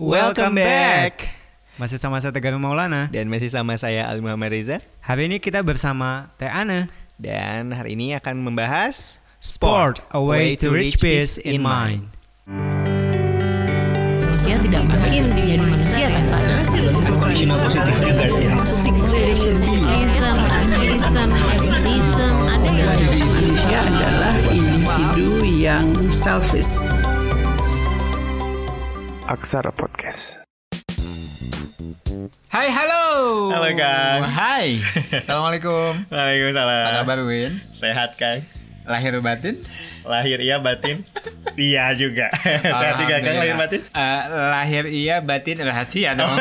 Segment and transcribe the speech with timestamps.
[0.00, 1.28] Welcome back.
[1.76, 3.12] Masih sama saya Tegar Maulana.
[3.12, 4.80] Dan masih sama saya Ali Muhammad Reza.
[5.04, 6.88] Hari ini kita bersama Teh Ana.
[7.20, 12.08] Dan hari ini akan membahas Sport, a way to reach peace in mind.
[14.40, 16.36] manusia tidak mungkin menjadi manusia tanpa
[17.36, 18.24] Cuma positif juga
[22.48, 23.00] ada yang
[23.36, 26.80] Manusia adalah individu yang selfish.
[29.30, 30.42] Aksara Podcast.
[32.50, 33.46] Hai, halo.
[33.54, 34.26] Halo, Kang.
[34.26, 34.82] Hai.
[35.22, 36.02] Assalamualaikum.
[36.10, 36.82] Waalaikumsalam.
[36.90, 37.62] Apa kabar Win?
[37.70, 38.42] Sehat kan?
[38.90, 39.62] Lahir batin?
[40.02, 41.06] Lahir iya batin?
[41.54, 42.26] iya juga.
[42.82, 43.86] Sehat juga Kang lahir batin?
[43.86, 46.34] Eh, lahir iya batin rahasia dong.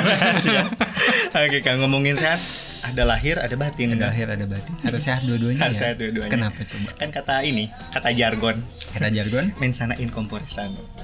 [1.45, 2.41] Oke Kang ngomongin sehat.
[2.79, 3.91] Ada lahir, ada batin.
[3.95, 4.73] ada lahir ada batin.
[4.83, 5.59] Harus sehat dua-duanya.
[5.67, 5.81] Harus ya?
[5.83, 6.31] sehat dua-duanya.
[6.31, 6.89] Kenapa coba?
[6.95, 8.57] Kan kata ini, kata jargon.
[8.89, 10.09] Kata jargon Mensana in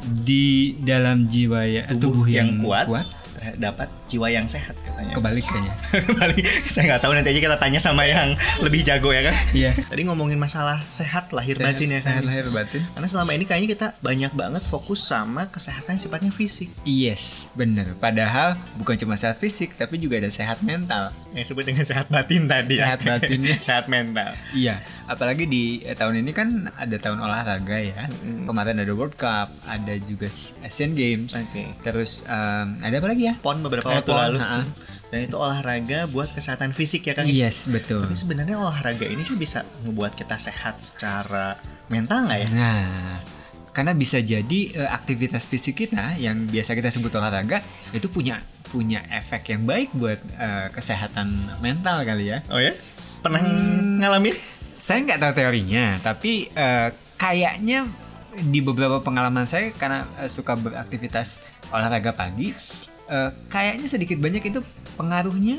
[0.06, 3.08] di dalam jiwa ya tubuh, yang, kuat, kuat
[3.54, 5.13] dapat jiwa yang sehat katanya.
[5.13, 5.73] kebalik kayaknya.
[6.09, 9.36] Kembali, saya nggak tahu nanti aja kita tanya sama yang lebih jago ya kan.
[9.53, 9.72] Iya.
[9.78, 12.00] Tadi ngomongin masalah sehat lahir Sehat- batin ya.
[12.02, 12.30] Sehat kan?
[12.30, 12.81] lahir batin.
[12.92, 16.70] Karena selama ini kayaknya kita banyak banget fokus sama kesehatan yang sifatnya fisik.
[16.83, 17.94] Yes, bener.
[17.97, 21.11] Padahal bukan cuma sehat fisik, tapi juga ada sehat mental.
[21.36, 22.80] Yang disebut dengan sehat batin tadi.
[22.80, 22.88] ya.
[22.88, 23.55] Sehat batinnya.
[23.67, 24.31] sehat mental.
[24.52, 28.08] Iya, apalagi di eh, tahun ini kan ada tahun olahraga ya.
[28.45, 30.27] Kemarin ada World Cup, ada juga
[30.61, 31.36] Asian Games.
[31.36, 31.72] Oke.
[31.81, 33.34] Terus em, ada apa lagi ya?
[33.38, 34.38] Pon beberapa Eh, waktu pon, lalu.
[34.38, 34.61] ha-ha.
[35.05, 37.25] Dan itu olahraga buat kesehatan fisik ya Kang.
[37.25, 38.03] Yes, betul.
[38.03, 41.55] Tapi sebenarnya olahraga ini juga bisa membuat kita sehat secara
[41.88, 42.50] mental nggak ya?
[42.50, 43.22] Nah,
[43.69, 47.59] karena bisa jadi eh, aktivitas fisik kita yang biasa kita sebut olahraga
[47.92, 52.39] itu punya punya efek yang baik buat eh, kesehatan mental kali ya.
[52.49, 52.73] Oh ya?
[53.22, 53.99] Pernah Hmm.
[53.99, 54.36] ngalamin?
[54.73, 57.88] Saya nggak tahu teorinya, tapi eh, kayaknya
[58.38, 61.39] di beberapa pengalaman saya karena suka beraktivitas
[61.70, 62.52] olahraga pagi,
[63.09, 64.59] eh, kayaknya sedikit banyak itu
[64.98, 65.58] pengaruhnya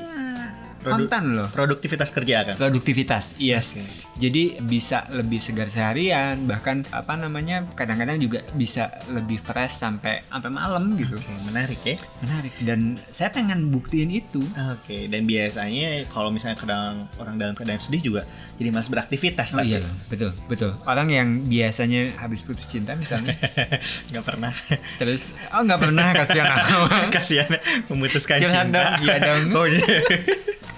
[0.86, 1.48] Produ- kontan loh.
[1.50, 2.54] Produktivitas kerja kan?
[2.54, 3.74] Produktivitas, yes.
[3.74, 3.82] Oke.
[4.16, 10.50] Jadi bisa lebih segar seharian, bahkan apa namanya kadang-kadang juga bisa lebih fresh sampai sampai
[10.54, 11.18] malam gitu.
[11.18, 11.98] Oke, menarik ya.
[12.22, 12.52] Menarik.
[12.62, 14.40] Dan saya pengen buktiin itu.
[14.72, 18.22] Oke, dan biasanya kalau misalnya kadang orang dalam keadaan sedih juga
[18.56, 20.72] jadi malas beraktivitas Oh tapi iya, betul, betul.
[20.88, 23.36] Orang yang biasanya habis putus cinta misalnya,
[24.14, 24.52] nggak pernah
[24.96, 26.78] terus oh nggak pernah kasihan aku.
[27.16, 27.50] kasihan
[27.92, 28.80] memutuskan Curhat cinta.
[28.80, 29.42] dong, iya dong.
[29.52, 29.84] oh iya.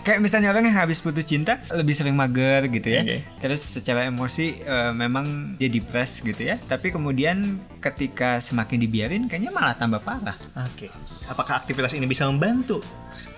[0.09, 3.05] Kayak misalnya orang yang habis putus cinta lebih sering mager gitu ya.
[3.05, 3.29] Oke.
[3.45, 6.57] Terus secara emosi eh, memang dia depres gitu ya.
[6.57, 10.41] Tapi kemudian ketika semakin dibiarin kayaknya malah tambah parah.
[10.65, 10.89] Oke.
[11.29, 12.81] Apakah aktivitas ini bisa membantu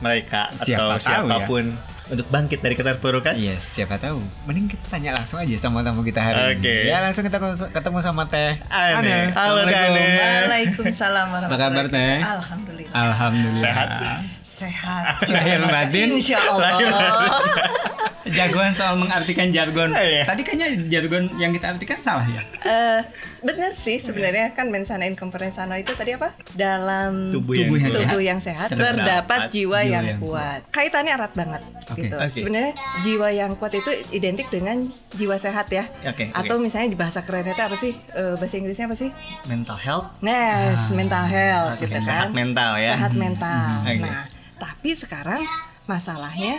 [0.01, 1.65] mereka Siapa atau tahu siapa pun
[2.11, 3.39] untuk bangkit dari keterpurukan?
[3.39, 4.19] Iya, siapa tahu.
[4.51, 6.67] Mending kita tanya langsung aja sama tamu kita hari Oke.
[6.67, 6.91] ini.
[6.91, 7.39] Ya, langsung kita
[7.71, 9.31] ketemu sama Teh Ane.
[9.31, 9.79] Halo, Teh.
[9.79, 12.19] Waalaikumsalam warahmatullahi kabar Teh?
[12.19, 12.93] Alhamdulillah.
[12.93, 13.63] Alhamdulillah.
[13.63, 13.89] Sehat?
[14.43, 15.23] Sehat.
[15.31, 16.09] Lahir batin.
[16.19, 16.71] Insya Allah.
[18.31, 19.91] Jagoan soal mengartikan jargon.
[19.95, 20.29] Iya.
[20.29, 22.43] Tadi kayaknya jargon yang kita artikan salah ya.
[22.63, 23.01] Eh,
[23.43, 26.37] benar sih sebenarnya kan mensana in corpore sano itu tadi apa?
[26.55, 30.61] Dalam Tubuh, Tubuh yang tubuh yang sehat Terdapat terdapat jiwa jiwa yang, yang kuat.
[30.75, 32.03] Kaitannya erat banget Oke.
[32.03, 32.17] gitu.
[32.19, 32.35] Oke.
[32.35, 32.73] Sebenarnya
[33.07, 35.87] jiwa yang kuat itu identik dengan jiwa sehat ya.
[36.03, 36.35] Oke.
[36.35, 37.93] Atau misalnya di bahasa kerennya itu apa sih?
[37.95, 39.11] Eh, bahasa Inggrisnya apa sih?
[39.47, 42.05] Mental health, Nes, mental health gitu Oke, kan.
[42.05, 42.93] sehat mental ya.
[42.99, 43.71] Sehat mental.
[43.87, 44.03] Oke.
[44.03, 44.27] Nah,
[44.59, 45.43] tapi sekarang
[45.87, 46.59] masalahnya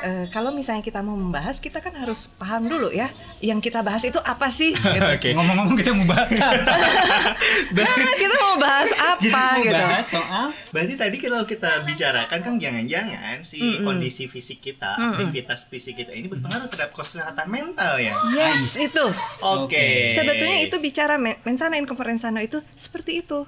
[0.00, 3.08] eh, kalau misalnya kita mau membahas, kita kan harus paham dulu ya,
[3.38, 4.72] yang kita bahas itu apa sih?
[4.96, 5.04] Gitu.
[5.06, 5.28] Oke.
[5.32, 6.72] Ngomong-ngomong kita mau bahas apa?
[7.76, 9.74] Nah, kita mau bahas apa kita mau gitu?
[9.76, 15.96] bahas soal Berarti tadi kalau kita bicarakan kan jangan-jangan si kondisi fisik kita, aktivitas fisik
[15.96, 18.12] kita ini berpengaruh terhadap kesehatan mental ya.
[18.32, 19.04] Yes, itu.
[19.42, 20.14] Oke.
[20.14, 23.44] Sebetulnya itu bicara men- mensana in corpore sano itu seperti itu.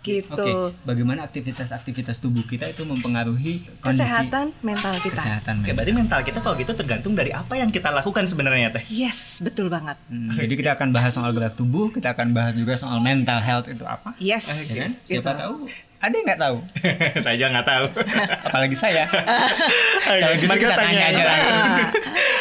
[0.00, 0.32] Gitu.
[0.32, 5.18] Oke, bagaimana aktivitas-aktivitas tubuh kita itu mempengaruhi kondisi Kesehatan mental kita.
[5.18, 5.74] kesehatan Oke, mental.
[5.74, 8.84] berarti mental kita kalau gitu tergantung dari apa yang kita lakukan sebenarnya teh.
[8.86, 9.96] Yes, betul banget.
[10.06, 13.66] Hmm, Jadi kita akan bahas soal gerak tubuh, kita akan bahas juga soal mental health
[13.66, 14.44] itu apa, Yes.
[14.46, 14.90] ya kan?
[15.00, 15.18] Gitu.
[15.18, 15.54] Siapa tahu
[16.00, 16.56] ada yang nggak tahu,
[17.22, 17.86] Saya aja nggak tahu.
[18.48, 19.04] apalagi saya.
[20.10, 21.60] Oke, gitu kita tanya aja langsung.
[21.60, 21.88] Ah,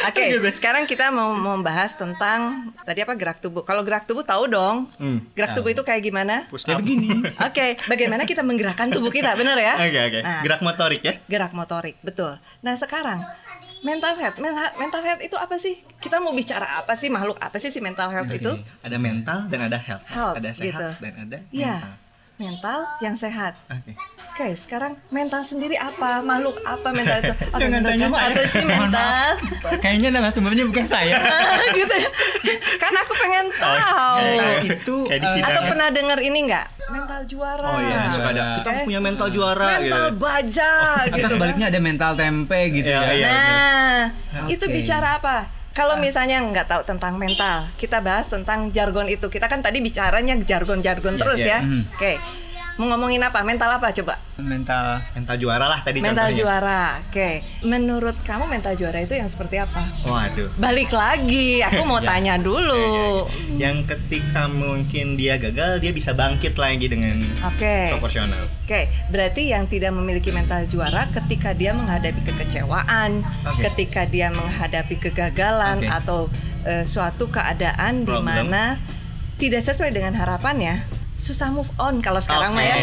[0.07, 3.61] Oke, sekarang kita mau membahas tentang tadi apa gerak tubuh.
[3.61, 4.87] Kalau gerak tubuh tahu dong.
[4.95, 5.19] Hmm.
[5.35, 6.47] Gerak tubuh itu kayak gimana?
[6.47, 7.19] Ya begini.
[7.35, 9.75] Oke, bagaimana kita menggerakkan tubuh kita, bener ya?
[9.75, 10.19] Oke, oke.
[10.23, 11.13] Nah, Gerak motorik ya.
[11.27, 12.39] gerak motorik, betul.
[12.59, 13.19] Nah sekarang
[13.79, 15.83] mental health, mental, mental health itu apa sih?
[15.99, 18.55] Kita mau bicara apa sih makhluk apa sih si mental health itu?
[18.81, 20.03] Ada mental dan ada health.
[20.05, 20.87] Health, ada sehat gitu.
[20.99, 21.93] dan ada Iya, mental.
[22.39, 23.53] Mental yang sehat.
[23.67, 23.91] Oke.
[24.31, 26.23] Oke, sekarang mental sendiri apa?
[26.23, 27.35] Makhluk apa mental itu?
[27.53, 28.31] Oke, Jangan kamu saya.
[28.31, 29.27] apa sih mental?
[29.77, 31.19] Kayaknya narasumbernya bukan saya.
[31.77, 32.09] gitu ya.
[32.79, 34.15] Kan aku pengen tahu.
[34.23, 34.95] Kayak- itu
[35.27, 35.67] sidang Atau ya.
[35.67, 36.65] pernah dengar ini nggak?
[36.89, 37.67] Mental mental juara.
[37.67, 38.43] Oh iya, suka ada.
[38.55, 40.17] Kita Eh, punya mental juara mental gitu.
[40.17, 41.19] baja Atau gitu.
[41.19, 41.29] kan.
[41.35, 43.11] sebaliknya ada mental tempe gitu Iya, ya.
[43.11, 43.29] iya.
[44.31, 44.73] Nah, itu Oke.
[44.73, 45.37] bicara apa?
[45.73, 49.29] Kalau misalnya nggak tahu tentang mental, kita bahas tentang jargon itu.
[49.31, 51.57] Kita kan tadi bicaranya jargon-jargon Iya, terus iya.
[51.57, 51.59] ya.
[51.63, 51.83] Hmm.
[51.95, 52.13] Oke.
[52.79, 53.43] Mau ngomongin apa?
[53.43, 54.19] Mental apa coba?
[54.39, 56.39] Mental Mental juara lah tadi Mental contohnya.
[56.39, 56.83] juara.
[57.05, 57.29] Oke.
[57.61, 59.87] Menurut kamu mental juara itu yang seperti apa?
[60.01, 60.49] Waduh.
[60.55, 62.07] Balik lagi, aku mau Ya.
[62.09, 63.27] tanya dulu.
[63.53, 67.93] Yang ketika mungkin dia gagal, dia bisa bangkit lagi dengan Oke.
[67.93, 68.47] proporsional.
[68.63, 73.65] Oke, berarti yang tidak memiliki mental juara ketika dia menghadapi kekecewaan, Oke.
[73.65, 75.89] ketika dia menghadapi kegagalan Oke.
[75.91, 76.19] atau
[76.63, 78.77] eh, suatu keadaan di mana
[79.35, 80.83] tidak sesuai dengan harapannya,
[81.19, 82.75] susah move on kalau sekarang mah ya.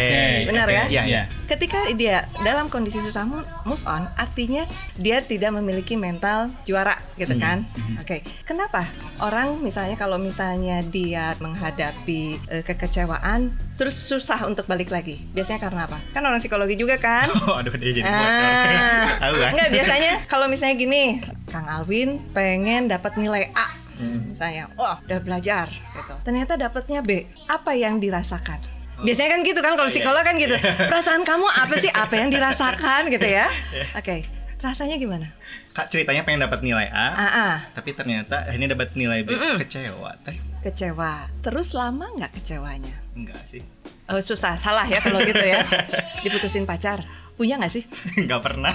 [0.44, 0.84] Benar oke, ya?
[0.86, 1.22] Iya, iya.
[1.46, 7.32] Ketika dia dalam kondisi susah mo- move on, artinya dia tidak memiliki mental juara gitu
[7.32, 7.58] Hmm, kan?
[7.96, 8.84] Oke, kenapa
[9.18, 15.16] orang misalnya kalau misalnya dia menghadapi eh, kekecewaan, terus susah untuk balik lagi?
[15.32, 15.96] Biasanya karena apa?
[16.10, 17.32] Kan orang psikologi juga kan?
[17.38, 18.04] Oh, aduh dia jadi.
[18.04, 19.50] Ah, Tahu kan?
[19.54, 24.28] enggak biasanya kalau misalnya gini, Kang Alvin pengen dapat nilai A Hmm.
[24.28, 26.14] misalnya, wah udah belajar gitu.
[26.22, 27.24] Ternyata dapatnya B.
[27.46, 28.60] Apa yang dirasakan?
[28.96, 29.96] Biasanya kan gitu kan kalau Oh, iya.
[29.96, 30.56] psikolog kan gitu.
[30.90, 31.88] Perasaan kamu apa sih?
[31.88, 33.48] Apa yang dirasakan gitu ya?
[33.70, 33.84] Iya.
[33.94, 34.16] Oke.
[34.56, 35.28] Rasanya gimana?
[35.70, 39.36] Kak ceritanya pengen dapat nilai A, Ah, ah, tapi ternyata ini dapat nilai B.
[39.60, 40.32] Kecewa, teh.
[40.60, 41.28] kecewa.
[41.40, 42.96] Terus lama nggak kecewanya?
[43.12, 43.60] Enggak sih.
[44.08, 45.60] Oh, susah, salah ya kalau gitu ya.
[46.24, 47.04] Diputusin pacar.
[47.36, 47.84] Punya nggak sih?
[48.16, 48.72] Enggak pernah.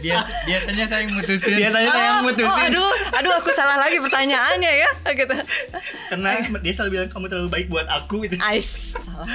[0.00, 1.56] Bias, biasanya saya mutusin.
[1.56, 2.68] Biasanya saya yang Oh, mutusin.
[2.72, 4.90] aduh, aduh aku salah lagi pertanyaannya ya.
[5.12, 5.34] Gitu.
[6.08, 8.40] Karena dia selalu bilang kamu terlalu baik buat aku gitu.
[8.40, 8.96] Ais.
[8.96, 9.28] Salah.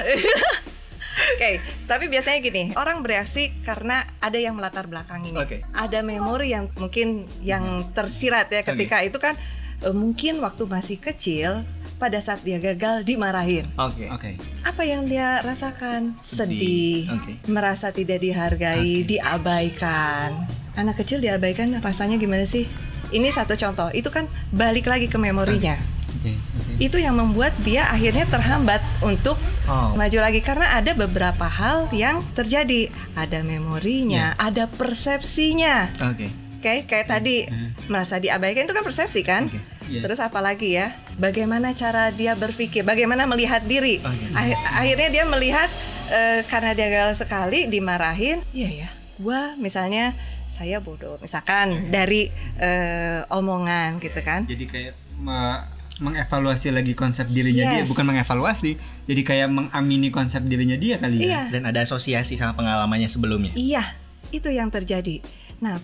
[1.36, 5.44] Oke, tapi biasanya gini, orang bereaksi karena ada yang melatar belakanginya.
[5.44, 5.60] Oke.
[5.70, 9.36] Ada memori yang mungkin yang tersirat ya ketika itu kan
[9.80, 11.60] eh, mungkin waktu masih kecil
[12.00, 13.68] pada saat dia gagal dimarahin.
[13.76, 14.08] Oke.
[14.08, 14.40] Oke.
[14.64, 16.16] Apa yang dia rasakan?
[16.24, 17.04] Sedih.
[17.04, 17.32] Sedih, Oke.
[17.44, 20.32] merasa tidak dihargai, diabaikan.
[20.80, 22.64] Anak kecil diabaikan rasanya gimana sih?
[23.12, 23.92] Ini satu contoh.
[23.92, 25.76] Itu kan balik lagi ke memorinya.
[26.16, 26.32] Oke.
[26.32, 26.72] oke.
[26.80, 29.36] Itu yang membuat dia akhirnya terhambat untuk
[29.70, 29.94] Oh.
[29.94, 32.90] maju lagi karena ada beberapa hal yang terjadi.
[33.14, 35.94] Ada memorinya, ada persepsinya.
[36.10, 36.49] Oke.
[36.60, 37.48] Oke, kayak tadi
[37.86, 39.48] merasa diabaikan itu kan persepsi kan?
[39.48, 39.56] Oke,
[39.88, 40.04] iya.
[40.04, 40.92] Terus apa lagi ya?
[41.16, 42.84] Bagaimana cara dia berpikir?
[42.84, 43.96] Bagaimana melihat diri?
[43.98, 44.28] Oke.
[44.30, 45.72] Akhir- akhirnya dia melihat
[46.06, 48.88] eh, karena dia gagal sekali dimarahin, iya ya.
[49.16, 50.12] Gua misalnya
[50.46, 54.44] saya bodoh, misalkan dari eh, omongan gitu kan?
[54.44, 55.64] Jadi kayak me-
[55.96, 57.88] mengevaluasi lagi konsep dirinya dia, Yes.
[57.88, 58.76] bukan mengevaluasi.
[59.04, 61.24] Jadi kayak mengamini konsep dirinya dia kali ya.
[61.24, 61.42] Iya.
[61.52, 63.52] Dan ada asosiasi sama pengalamannya sebelumnya.
[63.52, 63.84] Iya,
[64.28, 65.20] itu yang terjadi.
[65.60, 65.76] Nah,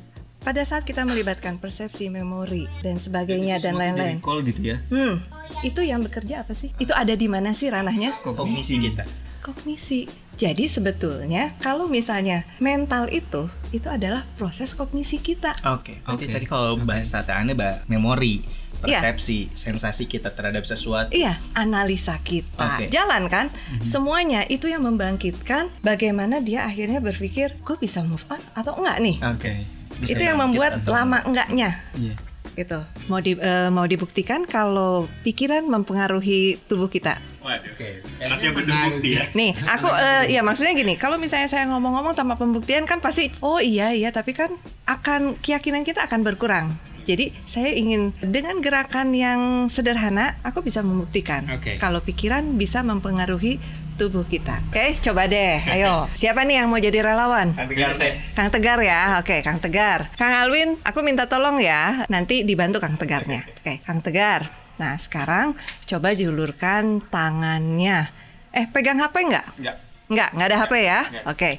[0.46, 4.22] pada saat kita melibatkan persepsi, memori dan sebagainya dan lain-lain.
[4.22, 4.78] Call gitu ya.
[4.87, 5.19] Hmm,
[5.66, 6.70] itu yang bekerja apa sih?
[6.78, 8.14] Itu ada di mana sih ranahnya?
[8.22, 9.02] Kognisi kita.
[9.43, 10.06] Kognisi.
[10.37, 15.50] Jadi sebetulnya kalau misalnya mental itu itu adalah proses kognisi kita.
[15.66, 15.98] Oke.
[16.06, 16.34] Berarti Oke.
[16.38, 16.87] tadi kalau Oke.
[16.87, 18.44] bahasa Anda bah memori,
[18.84, 19.00] Iya.
[19.00, 21.08] persepsi, sensasi kita terhadap sesuatu.
[21.08, 22.93] Iya, analisa kita Oke.
[22.93, 23.48] jalan kan.
[23.82, 29.16] Semuanya itu yang membangkitkan bagaimana dia akhirnya berpikir, gue bisa move on atau enggak nih?
[29.25, 29.52] Oke.
[30.00, 31.81] Bisa itu yang membuat atau- lama enggaknya.
[31.96, 32.14] Iya.
[32.56, 32.81] gitu
[33.12, 37.69] mau di eh, mau dibuktikan kalau pikiran mempengaruhi tubuh kita Waduh.
[38.16, 39.28] Yang bukti ya.
[39.37, 43.60] nih aku eh, ya maksudnya gini kalau misalnya saya ngomong-ngomong tanpa pembuktian kan pasti oh
[43.60, 44.56] iya iya tapi kan
[44.88, 46.72] akan keyakinan kita akan berkurang
[47.05, 51.76] jadi saya ingin dengan gerakan yang sederhana aku bisa membuktikan Oke.
[51.76, 53.60] kalau pikiran bisa mempengaruhi
[53.96, 58.15] tubuh kita oke coba deh ayo siapa nih yang mau jadi relawan Nanti kan saya.
[58.36, 60.12] Kang Tegar ya, oke Kang Tegar.
[60.15, 63.43] Kang Alwin, aku minta tolong ya, nanti dibantu Kang Tegarnya.
[63.48, 64.53] Oke, Kang Tegar.
[64.76, 65.56] Nah sekarang
[65.88, 68.12] coba julurkan tangannya.
[68.53, 69.46] Eh pegang HP nggak?
[69.56, 69.76] Enggak.
[70.06, 71.00] Nggak, nggak ada HP ya?
[71.26, 71.50] Oke.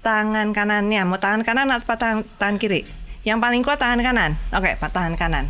[0.00, 2.88] Tangan kanannya, mau tangan kanan atau tangan, tangan kiri?
[3.26, 4.30] Yang paling kuat tangan kanan.
[4.54, 5.46] Oke, Pak tangan kanan.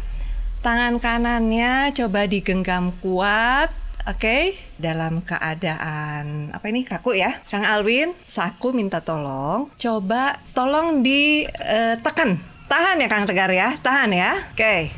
[0.60, 3.70] Tangan kanannya coba digenggam kuat.
[4.10, 12.40] Oke, dalam keadaan apa ini kaku ya, Kang Alwin, saku minta tolong, coba tolong ditekan,
[12.66, 14.90] tahan ya Kang Tegar ya, tahan ya, oke,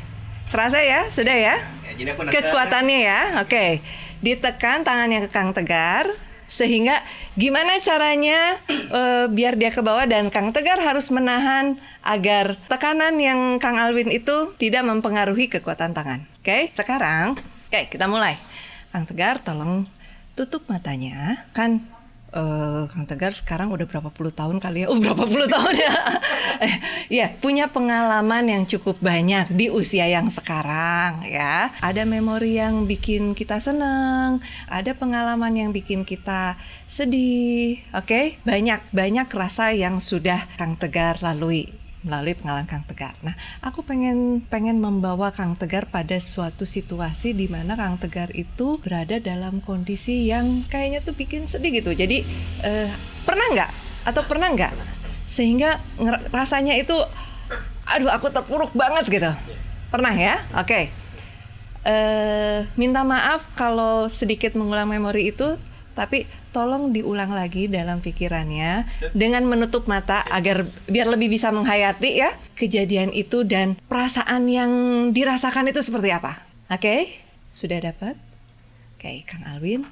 [0.49, 1.55] terasa ya, sudah ya,
[1.93, 3.77] Ya, kekuatannya ya, oke,
[4.25, 6.09] ditekan tangannya ke Kang Tegar,
[6.49, 7.01] sehingga
[7.37, 13.57] gimana caranya eh, biar dia ke bawah dan Kang Tegar harus menahan agar tekanan yang
[13.57, 16.25] Kang Alwin itu tidak mempengaruhi kekuatan tangan.
[16.41, 17.37] Oke, sekarang,
[17.69, 18.37] oke kita mulai.
[18.93, 19.89] Kang Tegar tolong
[20.37, 21.81] tutup matanya, kan
[22.29, 24.93] eh, Kang Tegar sekarang udah berapa puluh tahun kali ya?
[24.93, 25.93] Oh berapa puluh tahun ya?
[27.09, 31.73] Ya punya pengalaman yang cukup banyak di usia yang sekarang ya.
[31.81, 36.53] Ada memori yang bikin kita seneng, ada pengalaman yang bikin kita
[36.85, 37.81] sedih.
[37.97, 43.15] Oke, banyak banyak rasa yang sudah Kang Tegar lalui melalui pengalaman Kang Tegar.
[43.23, 48.79] Nah, aku pengen pengen membawa Kang Tegar pada suatu situasi di mana Kang Tegar itu
[48.83, 51.95] berada dalam kondisi yang kayaknya tuh bikin sedih gitu.
[51.95, 52.27] Jadi
[52.61, 52.89] eh,
[53.23, 53.71] pernah nggak
[54.03, 54.73] atau pernah nggak
[55.31, 55.79] sehingga
[56.29, 56.93] rasanya itu
[57.87, 59.31] aduh aku terpuruk banget gitu.
[59.89, 60.43] Pernah ya?
[60.59, 60.91] Oke.
[61.83, 65.59] Eh, minta maaf kalau sedikit mengulang memori itu,
[65.93, 72.33] tapi tolong diulang lagi dalam pikirannya dengan menutup mata agar biar lebih bisa menghayati ya
[72.57, 74.71] kejadian itu dan perasaan yang
[75.13, 76.41] dirasakan itu seperti apa.
[76.69, 77.21] Oke?
[77.53, 78.17] Sudah dapat?
[78.97, 79.85] Oke, Kang Alwin,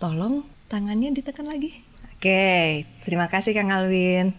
[0.00, 1.74] tolong tangannya ditekan lagi.
[2.16, 4.32] Oke, terima kasih Kang Alwin.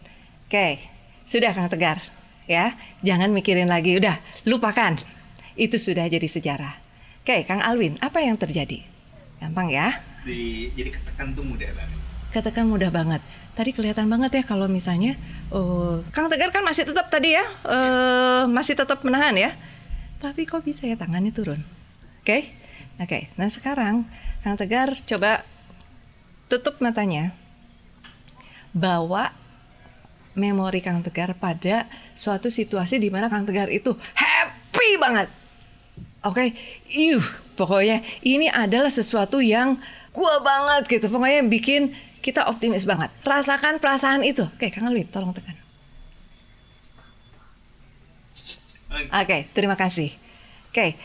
[0.47, 0.81] Oke,
[1.25, 2.01] sudah Kang Tegar
[2.49, 2.73] ya.
[3.05, 4.17] Jangan mikirin lagi, udah
[4.49, 4.97] lupakan.
[5.57, 6.73] Itu sudah jadi sejarah.
[7.21, 8.81] Oke, Kang Alwin, apa yang terjadi?
[9.41, 10.10] Gampang ya.
[10.21, 11.99] Di, jadi ketekan tuh mudah banget.
[12.31, 13.21] Ketekan mudah banget.
[13.51, 15.19] Tadi kelihatan banget ya kalau misalnya
[15.51, 19.51] oh, Kang Tegar kan masih tetap tadi ya, eh, masih tetap menahan ya.
[20.21, 21.59] Tapi kok bisa ya tangannya turun?
[22.21, 22.53] Oke,
[23.01, 23.33] oke.
[23.35, 24.07] Nah sekarang
[24.45, 25.43] Kang Tegar coba
[26.47, 27.35] tutup matanya,
[28.71, 29.35] bawa
[30.31, 35.27] memori Kang Tegar pada suatu situasi di mana Kang Tegar itu happy banget.
[36.21, 36.53] Oke,
[36.93, 37.25] iuh,
[37.57, 41.07] pokoknya ini adalah sesuatu yang gua banget gitu.
[41.11, 43.09] Pokoknya bikin kita optimis banget.
[43.25, 44.45] Rasakan perasaan itu.
[44.45, 45.57] Oke, Kang Alwin, tolong tekan.
[48.91, 50.13] Oke, terima kasih.
[50.71, 50.95] Oke,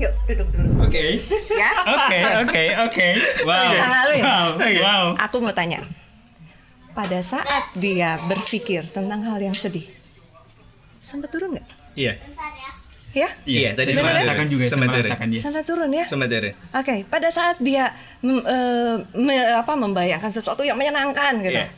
[0.00, 0.86] yuk duduk dulu.
[0.86, 1.24] Oke.
[1.52, 1.72] Ya.
[1.88, 3.06] Oke, oke, oke.
[3.44, 3.70] Wow.
[3.74, 4.22] Kang Alwin.
[4.22, 4.48] Wow.
[4.60, 5.04] Wow.
[5.28, 5.80] Aku mau tanya.
[6.96, 9.86] Pada saat dia berpikir tentang hal yang sedih,
[10.98, 11.68] sempat turun nggak?
[11.94, 12.16] Iya.
[13.10, 13.28] Ya?
[13.42, 15.40] Iya, tadi Saya sempat merasakan juga, saya merasakan dia.
[15.40, 16.04] Sempat turun ya?
[16.04, 16.52] Sempat turun.
[16.70, 17.84] Oke, pada saat dia
[18.20, 21.72] mem- eh, me- apa membayangkan sesuatu yang menyenangkan gitu, Iya.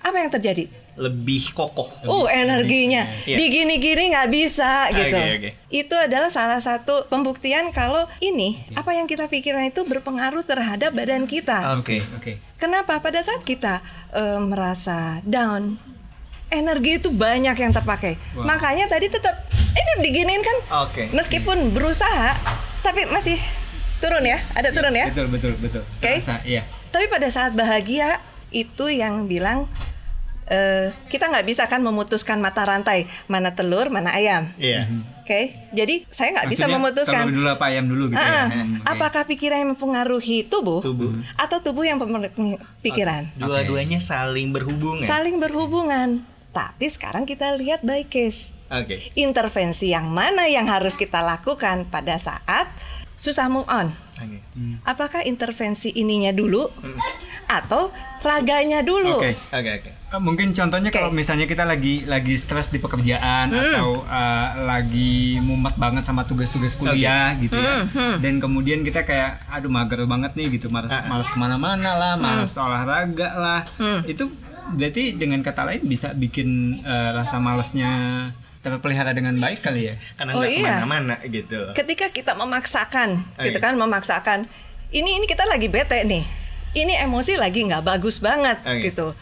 [0.00, 0.66] apa yang terjadi?
[0.94, 1.90] Lebih kokoh.
[2.04, 3.34] Oh, energinya Iya.
[3.34, 5.14] digini-gini nggak bisa gitu.
[5.14, 5.50] Oke, oke.
[5.68, 11.26] Itu adalah salah satu pembuktian kalau ini apa yang kita pikirkan itu berpengaruh terhadap badan
[11.26, 11.78] kita.
[11.78, 12.38] Oke, oke.
[12.56, 12.98] Kenapa?
[12.98, 13.78] Pada saat kita
[14.10, 15.78] eh, merasa down,
[16.54, 18.16] energi itu banyak yang terpakai.
[18.32, 18.46] Wow.
[18.46, 21.10] Makanya tadi tetap ini diginiin kan, Oke.
[21.10, 22.34] meskipun berusaha,
[22.80, 23.36] tapi masih
[23.98, 25.10] turun ya, ada turun ya.
[25.10, 25.82] Betul, betul, betul.
[25.82, 26.18] Oke.
[26.18, 26.62] Terasa, Iya.
[26.88, 29.66] Tapi pada saat bahagia itu yang bilang
[30.44, 34.46] eh, kita nggak bisa kan memutuskan mata rantai mana telur mana ayam.
[34.56, 34.86] Iya.
[35.24, 37.24] Oke, jadi saya nggak bisa memutuskan.
[37.24, 38.60] telur dulu apa ayam dulu gitu Ah, ya.
[38.60, 38.86] Hmm, oke.
[38.86, 41.16] Apakah pikiran yang mempengaruhi tubuh, Tubuh.
[41.34, 43.32] atau tubuh yang mempengaruhi pikiran?
[43.34, 45.00] Dua-duanya saling berhubungan.
[45.02, 46.20] Saling berhubungan.
[46.54, 48.54] Tapi sekarang kita lihat by case.
[48.70, 49.10] Oke.
[49.14, 52.70] Intervensi yang mana yang harus kita lakukan pada saat
[53.14, 53.90] susah move on?
[54.14, 54.38] Oke.
[54.84, 56.70] Apakah intervensi ininya dulu
[57.44, 59.18] atau raganya dulu?
[59.18, 59.34] Oke.
[59.50, 59.90] Oke, oke.
[59.90, 60.96] Eh, Mungkin contohnya Oke.
[60.96, 63.58] kalau misalnya kita lagi lagi stres di pekerjaan Hmm.
[63.74, 69.42] atau eh, lagi mumet banget sama tugas-tugas kuliah gitu ya, Hmm, dan kemudian kita kayak
[69.44, 71.02] aduh mager banget nih gitu, malas Ah.
[71.04, 72.62] malas ke mana-mana lah, malas Hmm.
[72.64, 73.60] olahraga lah,
[74.06, 74.30] itu
[74.70, 76.48] berarti dengan kata lain bisa bikin
[76.80, 77.90] eh, rasa malasnya
[78.60, 79.94] terpelihara dengan baik kali ya.
[80.16, 80.64] Karena Oh, nggak iya.
[80.64, 81.60] ke mana-mana gitu.
[81.72, 83.64] ketika kita memaksakan Oh, gitu iya.
[83.64, 84.38] kan memaksakan
[84.88, 86.24] ini ini kita lagi bete nih
[86.72, 88.88] ini emosi lagi nggak bagus banget Oh, iya.
[88.88, 89.12] gitu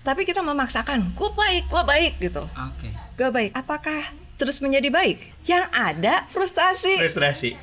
[0.00, 2.88] tapi kita memaksakan gua baik gua baik gitu Oke.
[3.14, 7.54] gua baik apakah terus menjadi baik yang ada frustasi Frustrasi.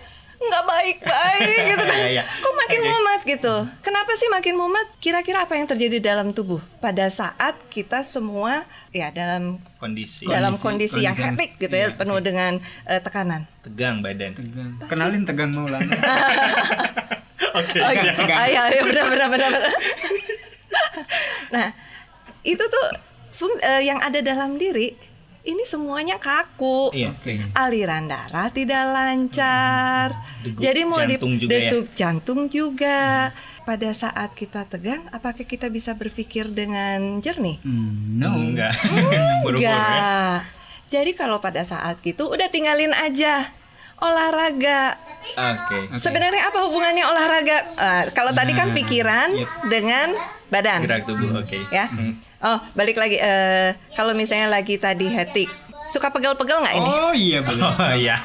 [0.45, 2.23] Nggak baik baik gitu kan Iya, iya.
[2.23, 2.87] kok makin Oke.
[2.87, 8.01] mumet gitu kenapa sih makin mumet kira-kira apa yang terjadi dalam tubuh pada saat kita
[8.01, 10.25] semua ya dalam Kondisi.
[10.25, 12.23] dalam Kondisi- kondisi, yang kondisi yang- hektik gitu ya iya, penuh oke.
[12.23, 12.51] dengan
[12.83, 14.29] eh, tekanan Tegang badan.
[14.31, 14.71] Tegang.
[14.85, 15.89] Kenalin tegang Maulana.
[17.55, 17.77] Oke.
[17.79, 18.13] Oh iya,
[18.45, 19.73] iya, iya, benar, benar, benar, benar.
[21.55, 21.67] nah,
[22.41, 22.85] itu tuh
[23.31, 24.93] fung- eh, yang ada dalam diri
[25.45, 26.89] ini semuanya kaku.
[26.91, 27.13] Iya.
[27.13, 27.37] Oke.
[27.53, 30.07] Aliran darah tidak lancar.
[30.41, 31.59] Degup Jadi mau di jantung juga ya?
[31.71, 32.99] degup jantung juga.
[33.65, 37.57] Pada saat kita tegang, apakah kita bisa berpikir dengan jernih?
[37.65, 38.37] Hmm, no.
[38.37, 38.77] Enggak.
[39.41, 39.73] Buru-buru ya.
[39.73, 40.37] Enggak.
[40.85, 43.49] Jadi kalau pada saat gitu udah tinggalin aja
[43.97, 45.01] olahraga.
[45.33, 45.89] Oke.
[45.89, 45.97] Oke.
[45.97, 47.57] Sebenarnya apa hubungannya olahraga?
[47.73, 49.49] Eh, kalau tadi kan Nah, pikiran yep.
[49.65, 50.07] dengan
[50.53, 50.79] badan.
[50.85, 51.57] Gerak tubuh, oke.
[51.73, 51.89] Ya.
[52.45, 55.49] Oh, balik lagi eh, kalau misalnya lagi tadi hectic,
[55.85, 56.91] suka pegel-pegel nggak ini?
[56.91, 57.73] Oh iya benar.
[57.81, 58.15] Oh iya.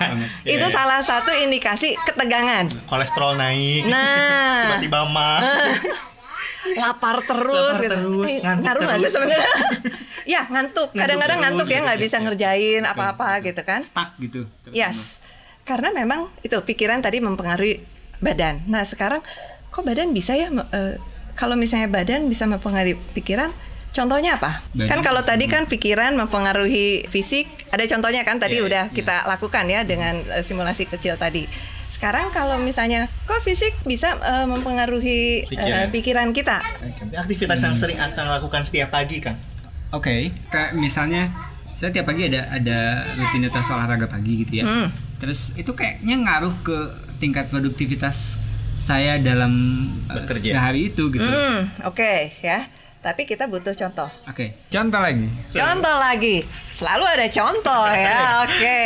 [0.45, 0.69] Itu Iya, iya.
[0.69, 2.69] salah satu indikasi ketegangan.
[2.85, 3.89] kolesterol naik.
[3.89, 4.77] Nah.
[4.77, 5.41] Tiba-tiba mah.
[6.77, 7.97] lapar terus Lapar gitu.
[7.97, 9.13] terus, Eh, ngantuk ngaruh sih terus.
[9.17, 9.53] sebenarnya?
[10.29, 10.89] ya ngantuk.
[10.93, 12.25] Kadang-kadang ngantuk ya gitu, nggak bisa gitu.
[12.29, 13.81] ngerjain apa-apa gitu kan.
[13.81, 15.17] stuck gitu Yes.
[15.65, 17.81] Karena memang itu pikiran tadi mempengaruhi
[18.19, 18.61] badan.
[18.67, 19.25] Nah, sekarang
[19.67, 21.01] kok badan bisa ya eh,
[21.33, 23.49] kalau misalnya badan bisa mempengaruhi pikiran
[23.91, 24.63] Contohnya apa?
[24.71, 29.27] Badan kan kalau tadi kan pikiran mempengaruhi fisik, ada contohnya kan tadi Iya, udah kita
[29.27, 31.51] lakukan ya dengan eh, simulasi kecil tadi.
[31.91, 35.87] Sekarang kalau misalnya kok fisik bisa eh, mempengaruhi eh, Pikiran.
[35.91, 36.63] pikiran kita?
[37.19, 39.35] Aktivitas yang sering akan lakukan setiap pagi kan.
[39.91, 41.35] Oke, kayak misalnya
[41.75, 42.79] saya tiap pagi ada ada
[43.19, 44.65] rutinitas olahraga pagi gitu ya.
[44.71, 44.95] Hmm.
[45.19, 46.79] Terus itu kayaknya ngaruh ke
[47.19, 48.39] tingkat produktivitas
[48.81, 49.53] saya dalam
[50.09, 50.57] uh, Bekerja.
[50.57, 51.27] sehari itu gitu.
[51.27, 52.71] Hmm, oke ya.
[53.01, 54.13] Tapi kita butuh contoh.
[54.29, 55.25] Oke, contoh lagi.
[55.49, 58.21] Contoh lagi, selalu ada contoh ya.
[58.45, 58.81] Oke.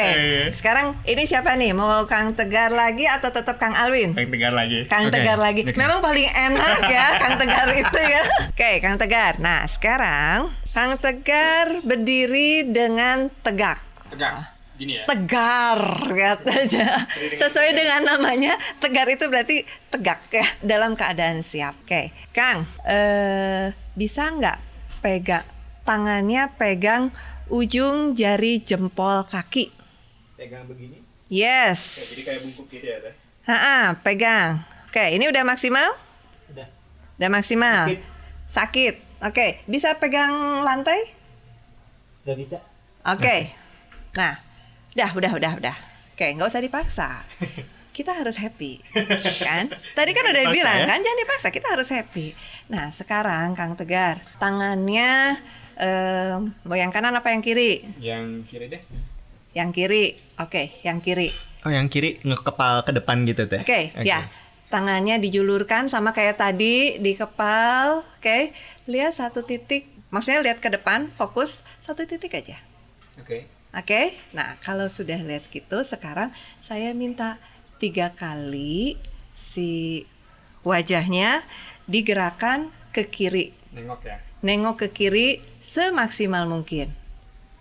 [0.54, 1.74] Sekarang ini siapa nih?
[1.74, 4.14] Mau Kang Tegar lagi atau tetap Kang Alwin?
[4.14, 4.86] Yang tegar lagi.
[4.86, 5.66] Kang Oke, Tegar lagi.
[5.66, 5.74] oke.
[5.74, 8.22] Memang paling enak ya Kang Tegar itu ya.
[8.54, 9.42] Oke, Kang Tegar.
[9.42, 13.82] Nah, sekarang Kang Tegar berdiri dengan tegak.
[14.14, 14.53] Tegak.
[14.74, 15.06] Gini ya.
[15.06, 17.06] Tegar katanya.
[17.38, 21.78] Sesuai dengan namanya, tegar itu berarti tegak ya dalam keadaan siap.
[21.86, 24.58] Oke, Kang, eh bisa nggak
[24.98, 25.46] pegang
[25.84, 27.14] tangannya pegang
[27.52, 29.70] ujung jari jempol kaki?
[30.34, 30.98] Pegang begini.
[31.30, 32.10] Yes.
[32.10, 33.14] Jadi kayak bungkuk gitu ya, Teh.
[33.46, 34.64] Ha pegang.
[34.90, 35.94] Oke, ini udah maksimal?
[36.50, 36.66] Udah.
[37.20, 37.94] Udah maksimal.
[37.94, 38.02] Sakit.
[38.50, 38.94] Sakit.
[39.24, 41.00] Oke, bisa pegang lantai?
[42.26, 42.58] Udah bisa.
[43.04, 43.52] Oke.
[44.16, 44.36] Nah,
[44.94, 45.76] udah, udah, udah, udah.
[46.14, 47.10] Oke, nggak usah dipaksa.
[47.94, 48.82] Kita harus happy,
[49.38, 49.70] kan?
[49.70, 50.86] Tadi kan udah Dipaksa, bilang ya?
[50.90, 51.48] kan, jangan dipaksa.
[51.54, 52.34] Kita harus happy.
[52.66, 55.38] Nah, sekarang Kang Tegar, tangannya
[55.78, 56.34] eh,
[56.66, 57.86] mau yang kanan apa yang kiri?
[58.02, 58.82] Yang kiri deh.
[59.54, 60.04] Yang kiri.
[60.42, 61.30] Oke, yang kiri.
[61.62, 63.62] Oh, yang kiri ngekepal ke depan gitu, Teh.
[63.62, 64.26] Oke, ya.
[64.74, 68.02] Tangannya dijulurkan sama kayak tadi di kepal.
[68.18, 68.50] Oke,
[68.90, 69.86] lihat satu titik.
[70.10, 72.58] Maksudnya lihat ke depan, fokus satu titik aja.
[73.22, 73.46] Oke.
[73.74, 76.30] Oke, nah kalau sudah lihat gitu, sekarang
[76.62, 77.42] saya minta
[77.82, 78.94] tiga kali
[79.34, 80.06] si
[80.62, 81.42] wajahnya
[81.90, 84.22] digerakkan ke kiri, Nengok ya.
[84.46, 85.28] nengok ke kiri
[85.58, 86.94] semaksimal mungkin.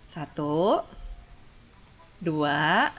[0.06, 0.86] Satu,
[2.22, 2.94] dua,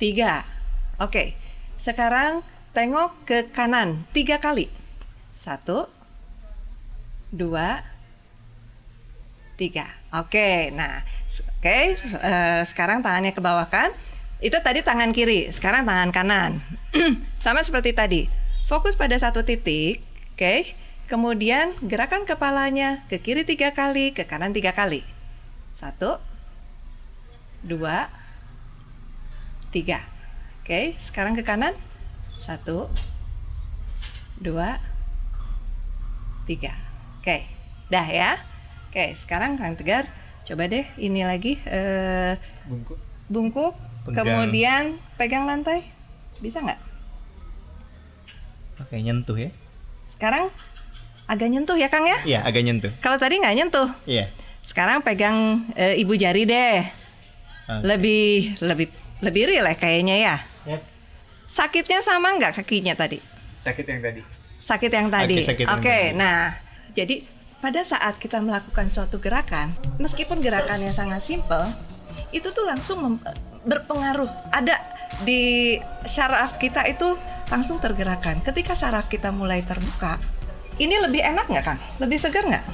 [0.00, 0.48] tiga.
[0.96, 1.36] Oke,
[1.76, 2.40] sekarang
[2.72, 4.72] tengok ke kanan tiga kali.
[5.36, 5.84] Satu,
[7.28, 7.84] dua,
[9.60, 9.84] tiga.
[10.16, 11.04] Oke, nah,
[11.62, 11.78] oke.
[11.94, 13.94] eh, sekarang tangannya ke bawah kan?
[14.42, 16.58] Itu tadi tangan kiri, sekarang tangan kanan.
[17.44, 18.26] Sama seperti tadi.
[18.66, 20.02] Fokus pada satu titik,
[20.34, 20.74] oke.
[21.06, 25.06] Kemudian gerakan kepalanya ke kiri tiga kali, ke kanan tiga kali.
[25.78, 26.18] Satu,
[27.62, 28.10] dua,
[29.70, 30.02] tiga.
[30.62, 31.78] Oke, sekarang ke kanan.
[32.42, 32.90] Satu,
[34.42, 34.82] dua,
[36.50, 36.74] tiga.
[37.22, 37.46] Oke,
[37.86, 38.34] dah ya.
[38.90, 40.10] Oke, sekarang Kang Tegar,
[40.42, 42.34] coba deh ini lagi eh,
[42.66, 42.98] Bungkuk.
[43.26, 43.74] bungkuk,
[44.04, 44.26] Pegang.
[44.26, 44.82] kemudian
[45.14, 45.86] pegang lantai,
[46.38, 46.80] bisa nggak?
[48.82, 49.50] Oke, nyentuh ya.
[50.04, 50.50] Sekarang
[51.24, 52.18] agak nyentuh ya Kang ya?
[52.24, 52.90] Iya, agak nyentuh.
[52.98, 54.28] Kalau tadi nggak nyentuh, Iya.
[54.66, 56.82] sekarang pegang eh, ibu jari deh.
[57.62, 57.82] Oke.
[57.86, 58.86] Lebih lebih
[59.22, 60.36] lebih rileks kayaknya ya.
[60.66, 60.78] Ya.
[61.46, 63.22] Sakitnya sama nggak kakinya tadi?
[63.62, 64.22] Sakit yang tadi.
[64.62, 65.36] sakit yang tadi.
[65.42, 66.14] Oke, Oke, tadi.
[66.14, 66.54] nah,
[66.94, 67.22] jadi
[67.62, 69.70] pada saat kita melakukan suatu gerakan,
[70.02, 71.70] meskipun gerakannya sangat simpel,
[72.34, 73.22] itu tuh langsung mem-
[73.62, 74.26] berpengaruh.
[74.50, 74.82] Ada
[75.22, 77.14] di syaraf kita itu
[77.46, 78.42] langsung tergerakkan.
[78.42, 80.18] Ketika syaraf kita mulai terbuka,
[80.82, 81.80] ini lebih enak nggak, Kang?
[82.02, 82.66] Lebih segar nggak?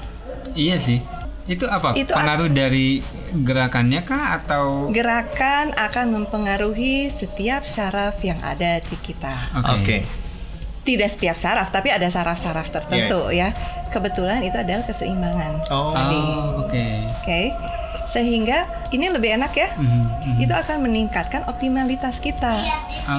[0.57, 1.05] Iya sih.
[1.45, 1.93] Itu apa?
[1.93, 9.53] Itu Pengaruh dari gerakannya kah atau Gerakan akan mempengaruhi setiap syaraf yang ada di kita.
[9.69, 10.05] Oke.
[10.85, 13.53] Tidak setiap syaraf, tapi ada syaraf-syaraf tertentu ya.
[13.89, 15.53] Kebetulan itu adalah keseimbangan.
[15.73, 15.93] Oh.
[15.93, 16.23] Tadi.
[16.65, 16.87] Oke.
[17.09, 17.41] Oke.
[18.09, 19.69] Sehingga ini lebih enak ya.
[19.77, 20.37] Mhm, mhm.
[20.41, 22.57] Itu akan meningkatkan optimalitas kita.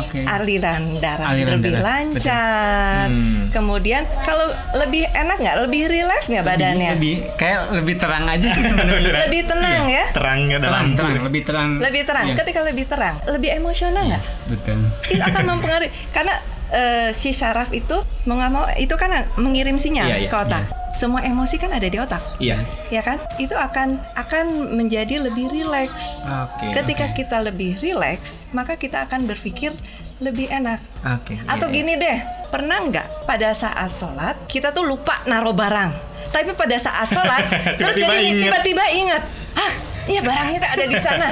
[0.01, 0.25] Oke.
[0.25, 3.05] Aliran darah Aliran lebih darah, lancar.
[3.05, 3.53] Hmm.
[3.53, 4.49] Kemudian kalau
[4.81, 5.55] lebih enak nggak?
[5.69, 6.97] Lebih rileks nggak badannya?
[6.97, 9.13] Lebih kayak lebih terang aja sih sebenarnya.
[9.29, 10.05] Lebih tenang ya.
[10.09, 10.97] Terangnya ada terang, lampu.
[10.97, 11.69] terang, lebih terang.
[11.77, 12.25] Lebih terang.
[12.25, 12.35] Iya.
[12.41, 14.23] Ketika lebih terang, lebih emosional nggak?
[14.25, 14.79] Yes, betul.
[15.05, 16.33] Itu akan mempengaruhi karena
[16.73, 20.65] eh, si syaraf itu mau nggak mau itu kan mengirim sinyal Iya, iya, ke otak.
[20.97, 22.21] Semua emosi kan ada di otak.
[22.41, 22.65] Iya.
[22.89, 23.21] Ya kan?
[23.37, 26.19] Itu akan akan menjadi lebih rileks.
[26.25, 26.73] Oke.
[26.73, 27.15] Ketika oke.
[27.15, 29.71] kita lebih rileks, maka kita akan berpikir
[30.19, 30.81] lebih enak.
[31.05, 31.39] Oke.
[31.47, 32.17] Atau iya, gini deh,
[32.51, 35.91] pernah nggak pada saat sholat kita tuh lupa naruh barang,
[36.33, 37.47] tapi pada saat sholat
[37.79, 39.23] terus jadi tiba-tiba ingat,
[39.55, 41.29] ah iya barangnya tuh ada di sana.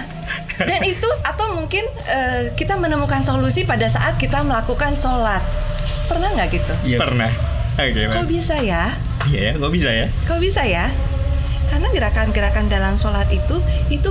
[0.58, 5.42] Dan itu atau mungkin eh, kita menemukan solusi pada saat kita melakukan sholat.
[6.06, 6.74] Pernah nggak gitu?
[6.84, 6.98] iya.
[6.98, 7.32] Pernah.
[7.78, 8.26] Oke, Kok Bang.
[8.26, 8.90] bisa ya?
[9.28, 10.08] Iya ya, kok bisa ya?
[10.26, 10.90] Kok bisa ya?
[11.68, 14.10] Karena gerakan-gerakan dalam sholat itu itu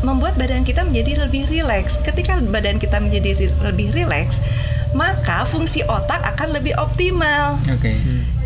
[0.00, 2.02] membuat badan kita menjadi lebih rileks.
[2.02, 4.44] Ketika badan kita menjadi ri- lebih rileks,
[4.92, 7.56] maka fungsi otak akan lebih optimal.
[7.64, 7.96] Oke.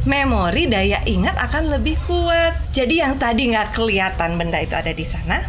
[0.02, 2.54] Memori daya ingat akan lebih kuat.
[2.70, 5.42] Jadi yang tadi nggak kelihatan benda itu ada di sana,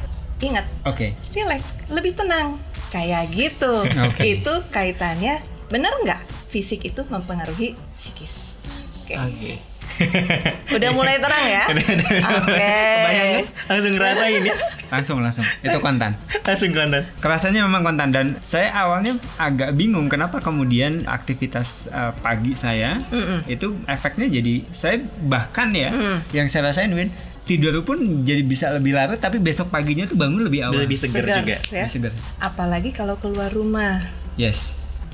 [0.43, 1.15] ingat, Oke.
[1.32, 2.60] rileks, lebih tenang.
[2.91, 3.88] Kayak gitu.
[3.88, 4.21] Oke.
[4.21, 6.21] Itu kaitannya benar nggak?
[6.53, 8.53] Fisik itu mempengaruhi psikis.
[9.01, 9.17] Oke.
[9.17, 9.53] Oke.
[10.77, 11.63] Udah mulai terang ya?
[11.69, 12.58] Oke.
[12.58, 14.56] Kebayang langsung ngerasain ya.
[14.93, 15.45] Langsung langsung.
[15.65, 16.13] Itu kontan.
[16.45, 17.01] Langsung konten.
[17.17, 23.01] Kerasanya memang kontan dan saya awalnya agak bingung kenapa kemudian aktivitas uh, pagi saya
[23.49, 25.89] itu efeknya jadi saya bahkan ya
[26.29, 27.10] yang saya rasain Win
[27.43, 30.79] tidur pun jadi bisa lebih larut tapi besok paginya tuh bangun lebih awal.
[30.79, 31.58] Lebih seger, Segar, juga.
[31.65, 31.84] ya.
[31.84, 32.12] Lebih segar.
[32.39, 33.99] Apalagi kalau keluar rumah,
[34.34, 34.73] Yes.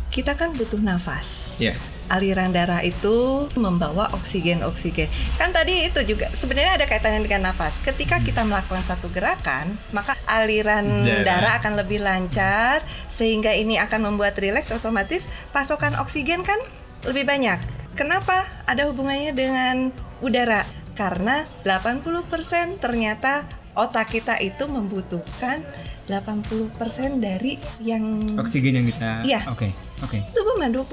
[0.09, 1.57] kita kan butuh nafas.
[1.57, 1.73] Iya.
[2.09, 5.05] Aliran darah itu membawa oksigen-oksigen.
[5.35, 7.77] Kan tadi itu juga sebenarnya ada kaitannya dengan nafas.
[7.79, 11.21] Ketika kita melakukan satu gerakan, maka aliran Darah.
[11.21, 16.57] darah akan lebih lancar sehingga ini akan membuat rileks otomatis pasokan oksigen kan
[17.05, 17.61] lebih banyak.
[17.93, 18.49] Kenapa?
[18.65, 20.65] Ada hubungannya dengan udara.
[20.99, 25.63] Karena 80% ternyata otak kita itu membutuhkan
[26.11, 26.75] 80%
[27.23, 29.11] dari yang Oksigen yang kita.
[29.23, 29.41] Iya.
[29.47, 29.71] Oke.
[29.99, 30.17] Oke.
[30.17, 30.85] itu cuma 20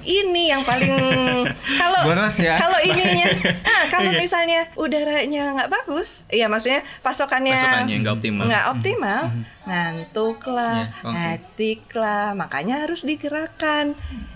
[0.00, 0.90] Ini yang paling
[1.80, 2.54] kalau Boros ya.
[2.54, 3.26] kalau ininya,
[3.70, 8.44] ah kalau misalnya udaranya nggak bagus, iya maksudnya pasokannya Pasokannya nggak optimal.
[8.46, 9.20] nggak optimal,
[9.64, 11.16] ngantuk lah, Ya, oke.
[11.16, 13.94] hektik lah, makanya harus digerakkan.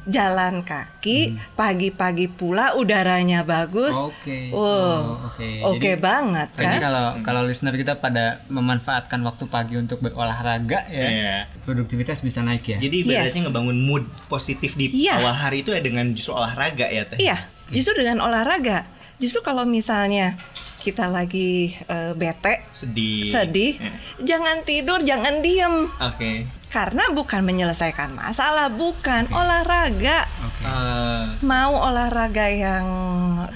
[0.08, 3.92] Jalan kaki pagi-pagi pula udaranya bagus.
[3.94, 4.48] Oke.
[4.48, 5.48] Wow, Oh, oke.
[5.68, 6.80] oke Jadi- banget Jadi kan?
[6.80, 11.37] kalau kalau listener kita pada memanfaatkan waktu pagi untuk berolahraga ya, Iya.
[11.61, 12.78] produktivitas bisa naik ya.
[12.78, 15.16] Jadi ibaratnya ngebangun mood positif di Iya.
[15.18, 17.16] awal hari itu ya dengan justru olahraga ya teh.
[17.16, 17.37] Iya,
[17.70, 18.85] justru dengan olahraga.
[19.16, 20.37] Justru kalau misalnya
[20.79, 23.27] kita lagi eh, bete, Sedih.
[23.27, 23.92] sedih, Iya.
[24.22, 25.88] jangan tidur, jangan diem.
[25.98, 26.46] Oke.
[26.68, 30.28] Karena bukan menyelesaikan masalah, bukan olahraga.
[30.38, 30.62] Oke.
[30.62, 32.85] Eh, Mau olahraga yang